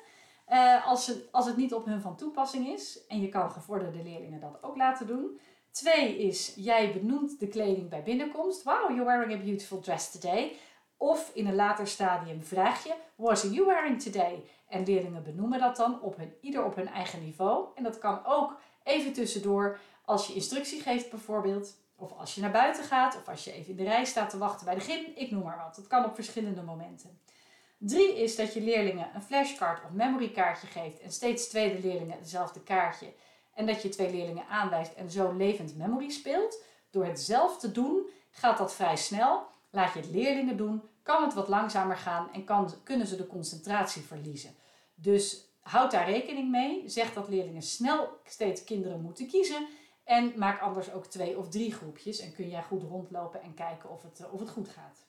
Uh, 0.50 0.88
als, 0.88 1.08
het, 1.08 1.32
als 1.32 1.46
het 1.46 1.58
niet 1.58 1.74
op 1.74 1.86
hun 1.86 2.02
van 2.02 2.16
toepassing 2.16 2.68
is. 2.68 3.00
En 3.08 3.22
je 3.22 3.30
kan 3.30 3.52
gevorderde 3.52 4.04
leerlingen 4.04 4.40
dat 4.40 4.64
ook 4.64 4.78
laten 4.78 5.08
doen. 5.08 5.40
Twee 5.72 6.18
is, 6.18 6.54
jij 6.56 6.94
benoemt 6.94 7.40
de 7.40 7.48
kleding 7.48 7.90
bij 7.90 8.04
binnenkomst. 8.04 8.64
Wow, 8.64 8.90
you're 8.90 9.06
wearing 9.06 9.34
a 9.34 9.44
beautiful 9.44 9.80
dress 9.80 10.12
today. 10.12 10.58
Of 11.04 11.32
in 11.34 11.48
een 11.48 11.56
later 11.56 11.88
stadium 11.88 12.44
vraag 12.44 12.84
je, 12.84 12.94
what 13.16 13.44
are 13.44 13.54
you 13.54 13.66
wearing 13.66 14.02
today? 14.02 14.44
En 14.68 14.84
leerlingen 14.84 15.24
benoemen 15.24 15.60
dat 15.60 15.76
dan 15.76 16.02
op 16.02 16.18
hun, 16.18 16.34
ieder 16.42 16.64
op 16.66 16.76
hun 16.76 16.88
eigen 16.88 17.24
niveau. 17.24 17.68
En 17.76 17.84
dat 17.84 17.98
kan 17.98 18.26
ook 18.26 18.60
even 18.84 19.14
tussendoor 19.14 19.80
als 20.06 20.28
je 20.28 20.34
instructie 20.34 20.82
geeft 20.82 21.10
bijvoorbeeld. 21.10 21.76
Of 21.96 22.12
als 22.18 22.36
je 22.36 22.42
naar 22.42 22.52
buiten 22.52 22.84
gaat. 22.84 23.16
Of 23.16 23.28
als 23.28 23.44
je 23.44 23.52
even 23.52 23.70
in 23.70 23.76
de 23.76 23.84
rij 23.84 24.06
staat 24.06 24.30
te 24.30 24.38
wachten 24.38 24.66
bij 24.66 24.76
de 24.76 24.82
gym. 24.82 25.06
Ik 25.16 25.32
noem 25.32 25.44
maar 25.44 25.58
wat. 25.58 25.76
Dat 25.76 25.88
kan 25.88 26.06
op 26.06 26.16
verschillende 26.16 26.62
momenten. 26.62 27.20
Drie 27.78 28.24
is 28.24 28.36
dat 28.36 28.54
je 28.54 28.62
leerlingen 28.62 29.10
een 29.16 29.22
flashcard 29.22 29.84
of 29.84 29.92
memorykaartje 29.92 30.68
geeft. 30.68 31.00
En 31.00 31.12
steeds 31.12 31.48
tweede 31.48 31.80
leerlingen 31.88 32.18
hetzelfde 32.18 32.62
kaartje. 32.62 33.14
En 33.54 33.66
dat 33.66 33.82
je 33.82 33.90
twee 33.90 34.12
leerlingen 34.12 34.48
aanwijst 34.48 34.94
en 34.94 35.10
zo 35.10 35.32
levend 35.32 35.78
memory 35.78 36.10
speelt. 36.10 36.64
Door 36.90 37.06
het 37.06 37.20
zelf 37.20 37.60
te 37.60 37.72
doen 37.72 38.10
gaat 38.30 38.58
dat 38.58 38.74
vrij 38.74 38.96
snel. 38.96 39.52
Laat 39.70 39.94
je 39.94 40.00
het 40.00 40.10
leerlingen 40.10 40.58
doen, 40.58 40.82
kan 41.04 41.24
het 41.24 41.34
wat 41.34 41.48
langzamer 41.48 41.98
gaan 41.98 42.34
en 42.34 42.44
kan, 42.44 42.74
kunnen 42.84 43.08
ze 43.08 43.16
de 43.16 43.28
concentratie 43.28 44.02
verliezen. 44.02 44.56
Dus 44.96 45.54
houd 45.60 45.92
daar 45.92 46.10
rekening 46.10 46.52
mee. 46.52 46.90
Zeg 46.90 47.14
dat 47.14 47.28
leerlingen 47.28 47.62
snel 47.62 48.10
steeds 48.24 48.64
kinderen 48.64 49.02
moeten 49.02 49.28
kiezen. 49.28 49.68
En 50.04 50.34
maak 50.36 50.62
anders 50.62 50.92
ook 50.92 51.06
twee 51.06 51.38
of 51.38 51.50
drie 51.50 51.74
groepjes. 51.74 52.20
En 52.20 52.34
kun 52.34 52.50
jij 52.50 52.64
goed 52.64 52.84
rondlopen 52.84 53.42
en 53.42 53.54
kijken 53.54 53.90
of 53.90 54.04
het, 54.04 54.30
of 54.32 54.40
het 54.40 54.50
goed 54.50 54.70
gaat. 54.70 55.06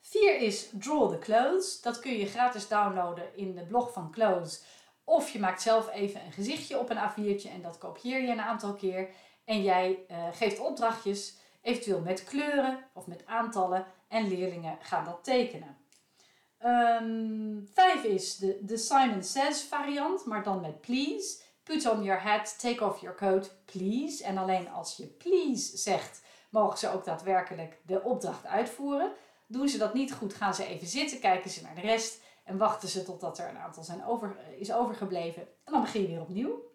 Vier 0.00 0.36
is 0.36 0.70
Draw 0.72 1.10
the 1.10 1.18
Clothes. 1.18 1.80
Dat 1.80 1.98
kun 1.98 2.12
je 2.12 2.26
gratis 2.26 2.68
downloaden 2.68 3.36
in 3.36 3.54
de 3.54 3.66
blog 3.66 3.92
van 3.92 4.10
Clothes. 4.10 4.62
Of 5.04 5.30
je 5.30 5.38
maakt 5.38 5.62
zelf 5.62 5.92
even 5.92 6.24
een 6.24 6.32
gezichtje 6.32 6.78
op 6.78 6.90
een 6.90 6.96
A4'tje 6.96 7.50
en 7.50 7.62
dat 7.62 7.78
kopieer 7.78 8.20
je 8.20 8.28
een 8.28 8.40
aantal 8.40 8.74
keer. 8.74 9.10
En 9.44 9.62
jij 9.62 10.04
uh, 10.10 10.26
geeft 10.32 10.58
opdrachtjes, 10.58 11.36
eventueel 11.62 12.00
met 12.00 12.24
kleuren 12.24 12.84
of 12.94 13.06
met 13.06 13.26
aantallen 13.26 13.86
en 14.08 14.28
leerlingen 14.28 14.78
gaan 14.80 15.04
dat 15.04 15.24
tekenen. 15.24 15.76
Um, 16.64 17.68
vijf 17.72 18.04
is 18.04 18.36
de, 18.36 18.58
de 18.62 18.76
Simon 18.76 19.22
Says 19.22 19.62
variant, 19.62 20.24
maar 20.24 20.42
dan 20.42 20.60
met 20.60 20.80
please. 20.80 21.42
Put 21.62 21.90
on 21.90 22.02
your 22.02 22.20
hat, 22.20 22.58
take 22.58 22.84
off 22.84 23.00
your 23.00 23.16
coat, 23.16 23.54
please. 23.64 24.24
En 24.24 24.38
alleen 24.38 24.68
als 24.68 24.96
je 24.96 25.06
please 25.06 25.76
zegt, 25.76 26.22
mogen 26.50 26.78
ze 26.78 26.92
ook 26.92 27.04
daadwerkelijk 27.04 27.80
de 27.86 28.02
opdracht 28.02 28.46
uitvoeren. 28.46 29.12
Doen 29.46 29.68
ze 29.68 29.78
dat 29.78 29.94
niet 29.94 30.12
goed, 30.12 30.34
gaan 30.34 30.54
ze 30.54 30.64
even 30.64 30.86
zitten, 30.86 31.20
kijken 31.20 31.50
ze 31.50 31.62
naar 31.62 31.74
de 31.74 31.80
rest 31.80 32.22
en 32.44 32.58
wachten 32.58 32.88
ze 32.88 33.02
totdat 33.02 33.38
er 33.38 33.48
een 33.48 33.58
aantal 33.58 33.82
zijn 33.82 34.04
over, 34.04 34.36
is 34.58 34.72
overgebleven. 34.72 35.42
En 35.42 35.72
dan 35.72 35.80
begin 35.80 36.02
je 36.02 36.08
weer 36.08 36.20
opnieuw. 36.20 36.68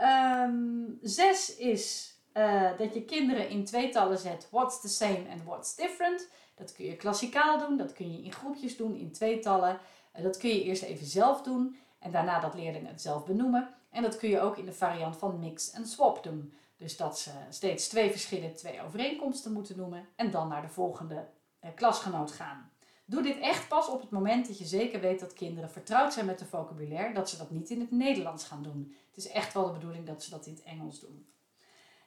Um, 0.00 0.98
zes 1.02 1.56
is 1.56 2.11
uh, 2.34 2.78
dat 2.78 2.94
je 2.94 3.04
kinderen 3.04 3.48
in 3.48 3.64
tweetallen 3.64 4.18
zet. 4.18 4.48
What's 4.50 4.80
the 4.80 4.88
same 4.88 5.24
and 5.30 5.44
what's 5.44 5.74
different. 5.74 6.28
Dat 6.54 6.72
kun 6.72 6.84
je 6.84 6.96
klassikaal 6.96 7.58
doen, 7.58 7.76
dat 7.76 7.92
kun 7.92 8.12
je 8.12 8.22
in 8.22 8.32
groepjes 8.32 8.76
doen, 8.76 8.94
in 8.94 9.12
tweetallen. 9.12 9.78
Uh, 10.16 10.22
dat 10.22 10.36
kun 10.36 10.48
je 10.48 10.62
eerst 10.62 10.82
even 10.82 11.06
zelf 11.06 11.42
doen 11.42 11.76
en 11.98 12.10
daarna 12.10 12.40
dat 12.40 12.54
leerlingen 12.54 12.90
het 12.90 13.02
zelf 13.02 13.24
benoemen. 13.24 13.74
En 13.90 14.02
dat 14.02 14.16
kun 14.16 14.28
je 14.28 14.40
ook 14.40 14.56
in 14.56 14.64
de 14.64 14.72
variant 14.72 15.16
van 15.16 15.38
mix 15.38 15.70
en 15.70 15.86
swap 15.86 16.22
doen. 16.22 16.54
Dus 16.76 16.96
dat 16.96 17.18
ze 17.18 17.30
steeds 17.50 17.88
twee 17.88 18.10
verschillen, 18.10 18.54
twee 18.54 18.82
overeenkomsten 18.82 19.52
moeten 19.52 19.76
noemen 19.76 20.08
en 20.16 20.30
dan 20.30 20.48
naar 20.48 20.62
de 20.62 20.68
volgende 20.68 21.28
uh, 21.64 21.70
klasgenoot 21.74 22.32
gaan. 22.32 22.70
Doe 23.04 23.22
dit 23.22 23.38
echt 23.38 23.68
pas 23.68 23.88
op 23.88 24.00
het 24.00 24.10
moment 24.10 24.46
dat 24.46 24.58
je 24.58 24.64
zeker 24.64 25.00
weet 25.00 25.20
dat 25.20 25.32
kinderen 25.32 25.70
vertrouwd 25.70 26.12
zijn 26.12 26.26
met 26.26 26.38
de 26.38 26.44
vocabulaire, 26.44 27.14
dat 27.14 27.30
ze 27.30 27.36
dat 27.36 27.50
niet 27.50 27.70
in 27.70 27.80
het 27.80 27.90
Nederlands 27.90 28.44
gaan 28.44 28.62
doen. 28.62 28.94
Het 29.06 29.16
is 29.16 29.28
echt 29.28 29.54
wel 29.54 29.66
de 29.66 29.72
bedoeling 29.72 30.06
dat 30.06 30.22
ze 30.22 30.30
dat 30.30 30.46
in 30.46 30.52
het 30.52 30.62
Engels 30.62 31.00
doen. 31.00 31.26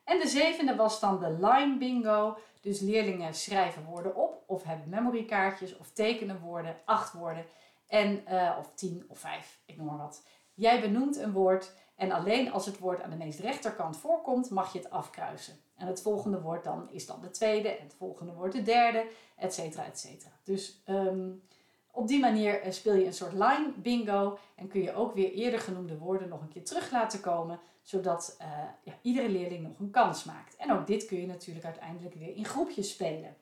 En 0.06 0.20
de 0.20 0.28
zevende 0.28 0.76
was 0.76 1.00
dan 1.00 1.20
de 1.20 1.32
line 1.32 1.78
bingo. 1.78 2.38
Dus 2.62 2.80
leerlingen 2.80 3.34
schrijven 3.34 3.84
woorden 3.84 4.16
op 4.16 4.44
of 4.46 4.64
hebben 4.64 4.90
memorykaartjes 4.90 5.78
of 5.78 5.92
tekenen 5.92 6.40
woorden, 6.40 6.78
acht 6.86 7.14
woorden. 7.14 7.46
En, 7.88 8.24
uh, 8.30 8.56
of 8.60 8.72
tien 8.76 9.06
of 9.08 9.20
vijf, 9.20 9.60
ik 9.66 9.78
noem 9.78 9.86
maar 9.86 9.98
wat. 9.98 10.24
Jij 10.54 10.82
benoemt 10.82 11.18
een 11.18 11.32
woord 11.32 11.72
en 11.96 12.12
alleen 12.12 12.52
als 12.52 12.66
het 12.66 12.80
woord 12.80 13.02
aan 13.02 13.10
de 13.10 13.16
meest 13.16 13.40
rechterkant 13.40 13.98
voorkomt, 13.98 14.50
mag 14.50 14.74
je 14.74 14.80
het 14.80 14.90
afkruisen. 14.90 15.60
En 15.78 15.88
het 15.88 16.02
volgende 16.02 16.42
woord 16.42 16.64
dan 16.64 16.90
is 16.92 17.06
dan 17.06 17.22
de 17.22 17.30
tweede 17.30 17.70
en 17.70 17.84
het 17.84 17.94
volgende 17.94 18.34
woord 18.34 18.52
de 18.52 18.62
derde, 18.62 19.08
et 19.38 19.54
cetera, 19.54 19.86
et 19.86 20.00
cetera. 20.00 20.32
Dus 20.44 20.82
um, 20.88 21.44
op 21.92 22.08
die 22.08 22.20
manier 22.20 22.62
eh, 22.62 22.72
speel 22.72 22.94
je 22.94 23.06
een 23.06 23.14
soort 23.14 23.34
line 23.34 23.74
bingo 23.76 24.38
en 24.56 24.68
kun 24.68 24.82
je 24.82 24.94
ook 24.94 25.14
weer 25.14 25.32
eerder 25.32 25.60
genoemde 25.60 25.98
woorden 25.98 26.28
nog 26.28 26.42
een 26.42 26.50
keer 26.50 26.64
terug 26.64 26.92
laten 26.92 27.20
komen, 27.20 27.60
zodat 27.86 28.38
uh, 28.42 28.48
ja, 28.84 28.94
iedere 29.02 29.30
leerling 29.30 29.64
nog 29.64 29.80
een 29.80 29.92
kans 29.92 30.24
maakt. 30.24 30.56
En 30.56 30.72
ook 30.72 30.88
dit 30.88 31.06
kun 31.06 31.22
je 31.22 31.28
natuurlijk 31.28 31.66
uiteindelijk 31.66 32.16
weer 32.16 32.36
in 32.36 32.46
groepjes 32.46 32.90
spelen. 32.90 33.36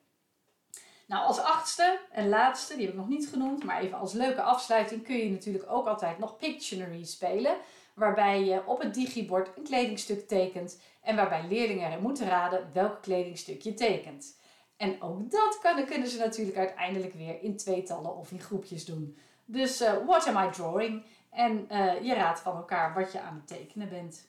Nou, 1.07 1.25
als 1.25 1.39
achtste 1.39 1.99
en 2.11 2.29
laatste, 2.29 2.75
die 2.75 2.85
heb 2.85 2.93
ik 2.93 2.99
nog 2.99 3.09
niet 3.09 3.27
genoemd, 3.27 3.63
maar 3.63 3.81
even 3.81 3.97
als 3.97 4.13
leuke 4.13 4.41
afsluiting 4.41 5.03
kun 5.03 5.17
je 5.17 5.31
natuurlijk 5.31 5.65
ook 5.71 5.87
altijd 5.87 6.19
nog 6.19 6.37
Pictionary 6.37 7.03
spelen, 7.03 7.57
waarbij 7.95 8.43
je 8.43 8.65
op 8.65 8.81
het 8.81 8.93
digibord 8.93 9.57
een 9.57 9.63
kledingstuk 9.63 10.27
tekent 10.27 10.81
en 11.01 11.15
waarbij 11.15 11.47
leerlingen 11.47 11.91
er 11.91 12.01
moeten 12.01 12.27
raden 12.27 12.69
welk 12.73 13.01
kledingstuk 13.01 13.61
je 13.61 13.73
tekent. 13.73 14.39
En 14.77 15.01
ook 15.01 15.31
dat 15.31 15.59
kunnen 15.85 16.07
ze 16.07 16.17
natuurlijk 16.17 16.57
uiteindelijk 16.57 17.13
weer 17.13 17.41
in 17.41 17.57
tweetallen 17.57 18.17
of 18.17 18.31
in 18.31 18.39
groepjes 18.39 18.85
doen. 18.85 19.17
Dus 19.45 19.81
uh, 19.81 19.93
what 20.05 20.27
am 20.27 20.47
I 20.47 20.49
drawing? 20.51 21.03
En 21.29 21.67
uh, 21.71 22.01
je 22.01 22.13
raadt 22.13 22.39
van 22.39 22.55
elkaar 22.55 22.93
wat 22.93 23.11
je 23.11 23.19
aan 23.19 23.35
het 23.35 23.47
tekenen 23.47 23.89
bent. 23.89 24.27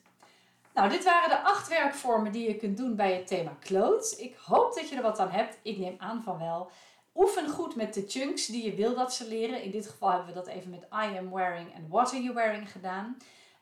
Nou, 0.75 0.89
dit 0.89 1.03
waren 1.03 1.29
de 1.29 1.41
acht 1.41 1.67
werkvormen 1.67 2.31
die 2.31 2.47
je 2.47 2.55
kunt 2.55 2.77
doen 2.77 2.95
bij 2.95 3.13
het 3.13 3.27
thema 3.27 3.57
clothes. 3.59 4.15
Ik 4.15 4.35
hoop 4.35 4.73
dat 4.73 4.89
je 4.89 4.95
er 4.95 5.01
wat 5.01 5.19
aan 5.19 5.29
hebt. 5.29 5.57
Ik 5.63 5.77
neem 5.77 5.95
aan 5.97 6.23
van 6.23 6.39
wel. 6.39 6.69
Oefen 7.13 7.49
goed 7.49 7.75
met 7.75 7.93
de 7.93 8.03
chunks 8.07 8.45
die 8.45 8.65
je 8.65 8.73
wil 8.73 8.95
dat 8.95 9.13
ze 9.13 9.27
leren. 9.27 9.61
In 9.61 9.71
dit 9.71 9.87
geval 9.87 10.09
hebben 10.09 10.27
we 10.27 10.33
dat 10.33 10.47
even 10.47 10.69
met 10.69 10.83
I 10.83 11.17
am 11.17 11.31
wearing 11.31 11.73
en 11.73 11.87
what 11.89 12.07
are 12.07 12.21
you 12.21 12.33
wearing 12.33 12.71
gedaan. 12.71 13.17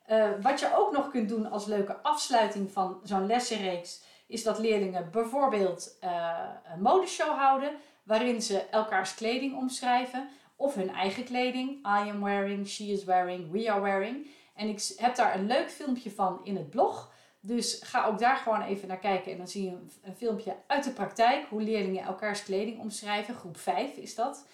Uh, 0.09 0.29
wat 0.41 0.59
je 0.59 0.75
ook 0.75 0.91
nog 0.91 1.09
kunt 1.09 1.29
doen 1.29 1.51
als 1.51 1.65
leuke 1.65 2.01
afsluiting 2.01 2.71
van 2.71 2.99
zo'n 3.03 3.25
lessenreeks 3.25 4.03
is 4.27 4.43
dat 4.43 4.59
leerlingen 4.59 5.11
bijvoorbeeld 5.11 5.97
uh, 6.03 6.37
een 6.73 6.81
modeshow 6.81 7.37
houden 7.37 7.71
waarin 8.03 8.41
ze 8.41 8.59
elkaars 8.59 9.15
kleding 9.15 9.55
omschrijven 9.55 10.29
of 10.55 10.75
hun 10.75 10.89
eigen 10.89 11.23
kleding. 11.23 11.69
I 11.69 12.09
am 12.09 12.23
wearing, 12.23 12.67
she 12.67 12.83
is 12.83 13.03
wearing, 13.03 13.51
we 13.51 13.71
are 13.71 13.81
wearing. 13.81 14.27
En 14.53 14.67
ik 14.67 14.93
heb 14.95 15.15
daar 15.15 15.35
een 15.35 15.45
leuk 15.45 15.71
filmpje 15.71 16.11
van 16.11 16.39
in 16.43 16.55
het 16.55 16.69
blog. 16.69 17.11
Dus 17.39 17.81
ga 17.83 18.05
ook 18.05 18.19
daar 18.19 18.37
gewoon 18.37 18.61
even 18.61 18.87
naar 18.87 18.99
kijken 18.99 19.31
en 19.31 19.37
dan 19.37 19.47
zie 19.47 19.63
je 19.63 19.77
een, 20.01 20.15
filmpje 20.15 20.55
uit 20.67 20.83
de 20.83 20.91
praktijk 20.91 21.45
hoe 21.49 21.61
leerlingen 21.61 22.03
elkaars 22.03 22.43
kleding 22.43 22.79
omschrijven. 22.79 23.35
Groep 23.35 23.57
5 23.57 23.95
is 23.95 24.15
dat. 24.15 24.47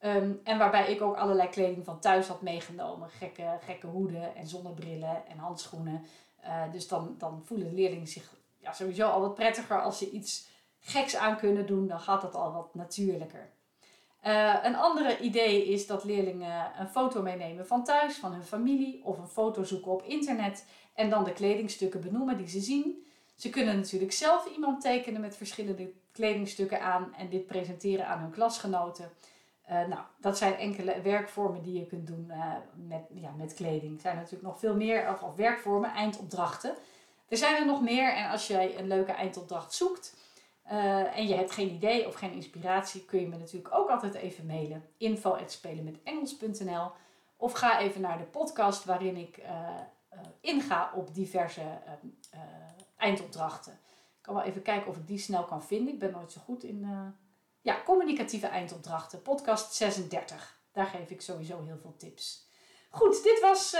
Um, 0.00 0.40
en 0.44 0.58
waarbij 0.58 0.92
ik 0.92 1.02
ook 1.02 1.16
allerlei 1.16 1.48
kleding 1.48 1.84
van 1.84 2.00
thuis 2.00 2.26
had 2.26 2.42
meegenomen. 2.42 3.10
Gekke, 3.10 3.58
gekke 3.64 3.86
hoeden 3.86 4.36
en 4.36 4.46
zonnebrillen 4.46 5.26
en 5.26 5.38
handschoenen. 5.38 6.04
Uh, 6.44 6.72
dus 6.72 6.88
dan, 6.88 7.14
dan 7.18 7.42
voelen 7.44 7.74
leerlingen 7.74 8.08
zich 8.08 8.34
ja, 8.58 8.72
sowieso 8.72 9.08
al 9.08 9.20
wat 9.20 9.34
prettiger 9.34 9.82
als 9.82 9.98
ze 9.98 10.10
iets 10.10 10.48
geks 10.80 11.16
aan 11.16 11.36
kunnen 11.36 11.66
doen. 11.66 11.86
Dan 11.86 12.00
gaat 12.00 12.20
dat 12.20 12.34
al 12.34 12.52
wat 12.52 12.74
natuurlijker. 12.74 13.52
Uh, 14.26 14.54
een 14.62 14.76
andere 14.76 15.18
idee 15.18 15.66
is 15.66 15.86
dat 15.86 16.04
leerlingen 16.04 16.72
een 16.78 16.88
foto 16.88 17.22
meenemen 17.22 17.66
van 17.66 17.84
thuis, 17.84 18.16
van 18.16 18.32
hun 18.32 18.44
familie, 18.44 19.04
of 19.04 19.18
een 19.18 19.28
foto 19.28 19.64
zoeken 19.64 19.92
op 19.92 20.02
internet 20.02 20.66
en 20.94 21.10
dan 21.10 21.24
de 21.24 21.32
kledingstukken 21.32 22.00
benoemen 22.00 22.36
die 22.36 22.48
ze 22.48 22.60
zien. 22.60 23.06
Ze 23.34 23.50
kunnen 23.50 23.76
natuurlijk 23.76 24.12
zelf 24.12 24.46
iemand 24.46 24.80
tekenen 24.80 25.20
met 25.20 25.36
verschillende 25.36 25.92
kledingstukken 26.12 26.80
aan 26.80 27.14
en 27.14 27.28
dit 27.28 27.46
presenteren 27.46 28.06
aan 28.06 28.20
hun 28.20 28.30
klasgenoten. 28.30 29.10
Uh, 29.70 29.86
nou, 29.86 30.00
dat 30.20 30.38
zijn 30.38 30.56
enkele 30.56 31.00
werkvormen 31.02 31.62
die 31.62 31.78
je 31.78 31.86
kunt 31.86 32.06
doen 32.06 32.26
uh, 32.28 32.54
met, 32.74 33.02
ja, 33.14 33.30
met 33.30 33.54
kleding. 33.54 33.94
Er 33.94 34.00
zijn 34.00 34.16
natuurlijk 34.16 34.42
nog 34.42 34.58
veel 34.58 34.76
meer 34.76 35.18
of, 35.22 35.34
werkvormen, 35.36 35.90
eindopdrachten. 35.90 36.74
Er 37.28 37.36
zijn 37.36 37.56
er 37.56 37.66
nog 37.66 37.82
meer 37.82 38.14
en 38.14 38.30
als 38.30 38.46
jij 38.46 38.78
een 38.78 38.86
leuke 38.86 39.12
eindopdracht 39.12 39.74
zoekt 39.74 40.14
uh, 40.72 41.18
en 41.18 41.26
je 41.26 41.34
hebt 41.34 41.50
geen 41.50 41.70
idee 41.70 42.06
of 42.06 42.14
geen 42.14 42.32
inspiratie, 42.32 43.04
kun 43.04 43.20
je 43.20 43.28
me 43.28 43.36
natuurlijk 43.36 43.74
ook 43.74 43.88
altijd 43.88 44.14
even 44.14 44.46
mailen. 44.46 44.88
info.spelenmetengels.nl 44.96 46.90
Of 47.36 47.52
ga 47.52 47.78
even 47.78 48.00
naar 48.00 48.18
de 48.18 48.24
podcast 48.24 48.84
waarin 48.84 49.16
ik 49.16 49.42
inga 50.40 50.92
op 50.94 51.14
diverse 51.14 51.62
eindopdrachten. 52.96 53.72
Ik 53.72 54.22
kan 54.22 54.34
wel 54.34 54.42
even 54.42 54.62
kijken 54.62 54.88
of 54.88 54.96
ik 54.96 55.06
die 55.06 55.18
snel 55.18 55.44
kan 55.44 55.64
vinden. 55.64 55.92
Ik 55.92 55.98
ben 55.98 56.12
nooit 56.12 56.32
zo 56.32 56.40
goed 56.44 56.64
in 56.64 56.86
ja, 57.60 57.82
communicatieve 57.84 58.46
eindopdrachten, 58.46 59.22
podcast 59.22 59.74
36. 59.74 60.60
Daar 60.72 60.86
geef 60.86 61.10
ik 61.10 61.20
sowieso 61.20 61.62
heel 61.62 61.78
veel 61.78 61.96
tips. 61.96 62.48
Goed, 62.90 63.22
dit 63.22 63.40
was 63.40 63.70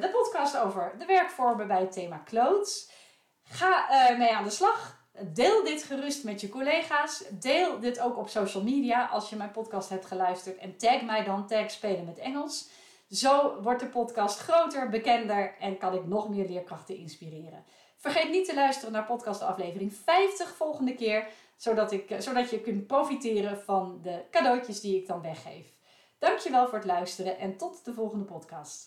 de 0.00 0.10
podcast 0.12 0.56
over 0.56 0.94
de 0.98 1.06
werkvormen 1.06 1.66
bij 1.66 1.80
het 1.80 1.92
thema 1.92 2.22
clothes. 2.24 2.90
Ga 3.42 3.86
mee 4.16 4.34
aan 4.34 4.44
de 4.44 4.50
slag. 4.50 5.01
Deel 5.20 5.64
dit 5.64 5.82
gerust 5.82 6.24
met 6.24 6.40
je 6.40 6.48
collega's. 6.48 7.24
Deel 7.30 7.80
dit 7.80 8.00
ook 8.00 8.16
op 8.16 8.28
social 8.28 8.62
media 8.62 9.06
als 9.06 9.30
je 9.30 9.36
mijn 9.36 9.50
podcast 9.50 9.88
hebt 9.88 10.06
geluisterd. 10.06 10.56
En 10.56 10.76
tag 10.76 11.02
mij 11.02 11.24
dan, 11.24 11.46
tag 11.46 11.70
Spelen 11.70 12.04
met 12.04 12.18
Engels. 12.18 12.68
Zo 13.10 13.62
wordt 13.62 13.80
de 13.80 13.88
podcast 13.88 14.38
groter, 14.38 14.88
bekender 14.88 15.54
en 15.58 15.78
kan 15.78 15.94
ik 15.94 16.06
nog 16.06 16.28
meer 16.28 16.48
leerkrachten 16.48 16.96
inspireren. 16.96 17.64
Vergeet 17.96 18.30
niet 18.30 18.44
te 18.44 18.54
luisteren 18.54 18.92
naar 18.92 19.04
podcast 19.04 19.42
aflevering 19.42 19.94
50 19.94 20.56
volgende 20.56 20.94
keer 20.94 21.28
zodat, 21.56 21.92
ik, 21.92 22.14
zodat 22.18 22.50
je 22.50 22.60
kunt 22.60 22.86
profiteren 22.86 23.60
van 23.60 23.98
de 24.02 24.24
cadeautjes 24.30 24.80
die 24.80 24.96
ik 24.96 25.06
dan 25.06 25.22
weggeef. 25.22 25.66
Dankjewel 26.18 26.68
voor 26.68 26.78
het 26.78 26.86
luisteren 26.86 27.38
en 27.38 27.56
tot 27.56 27.84
de 27.84 27.94
volgende 27.94 28.24
podcast. 28.24 28.86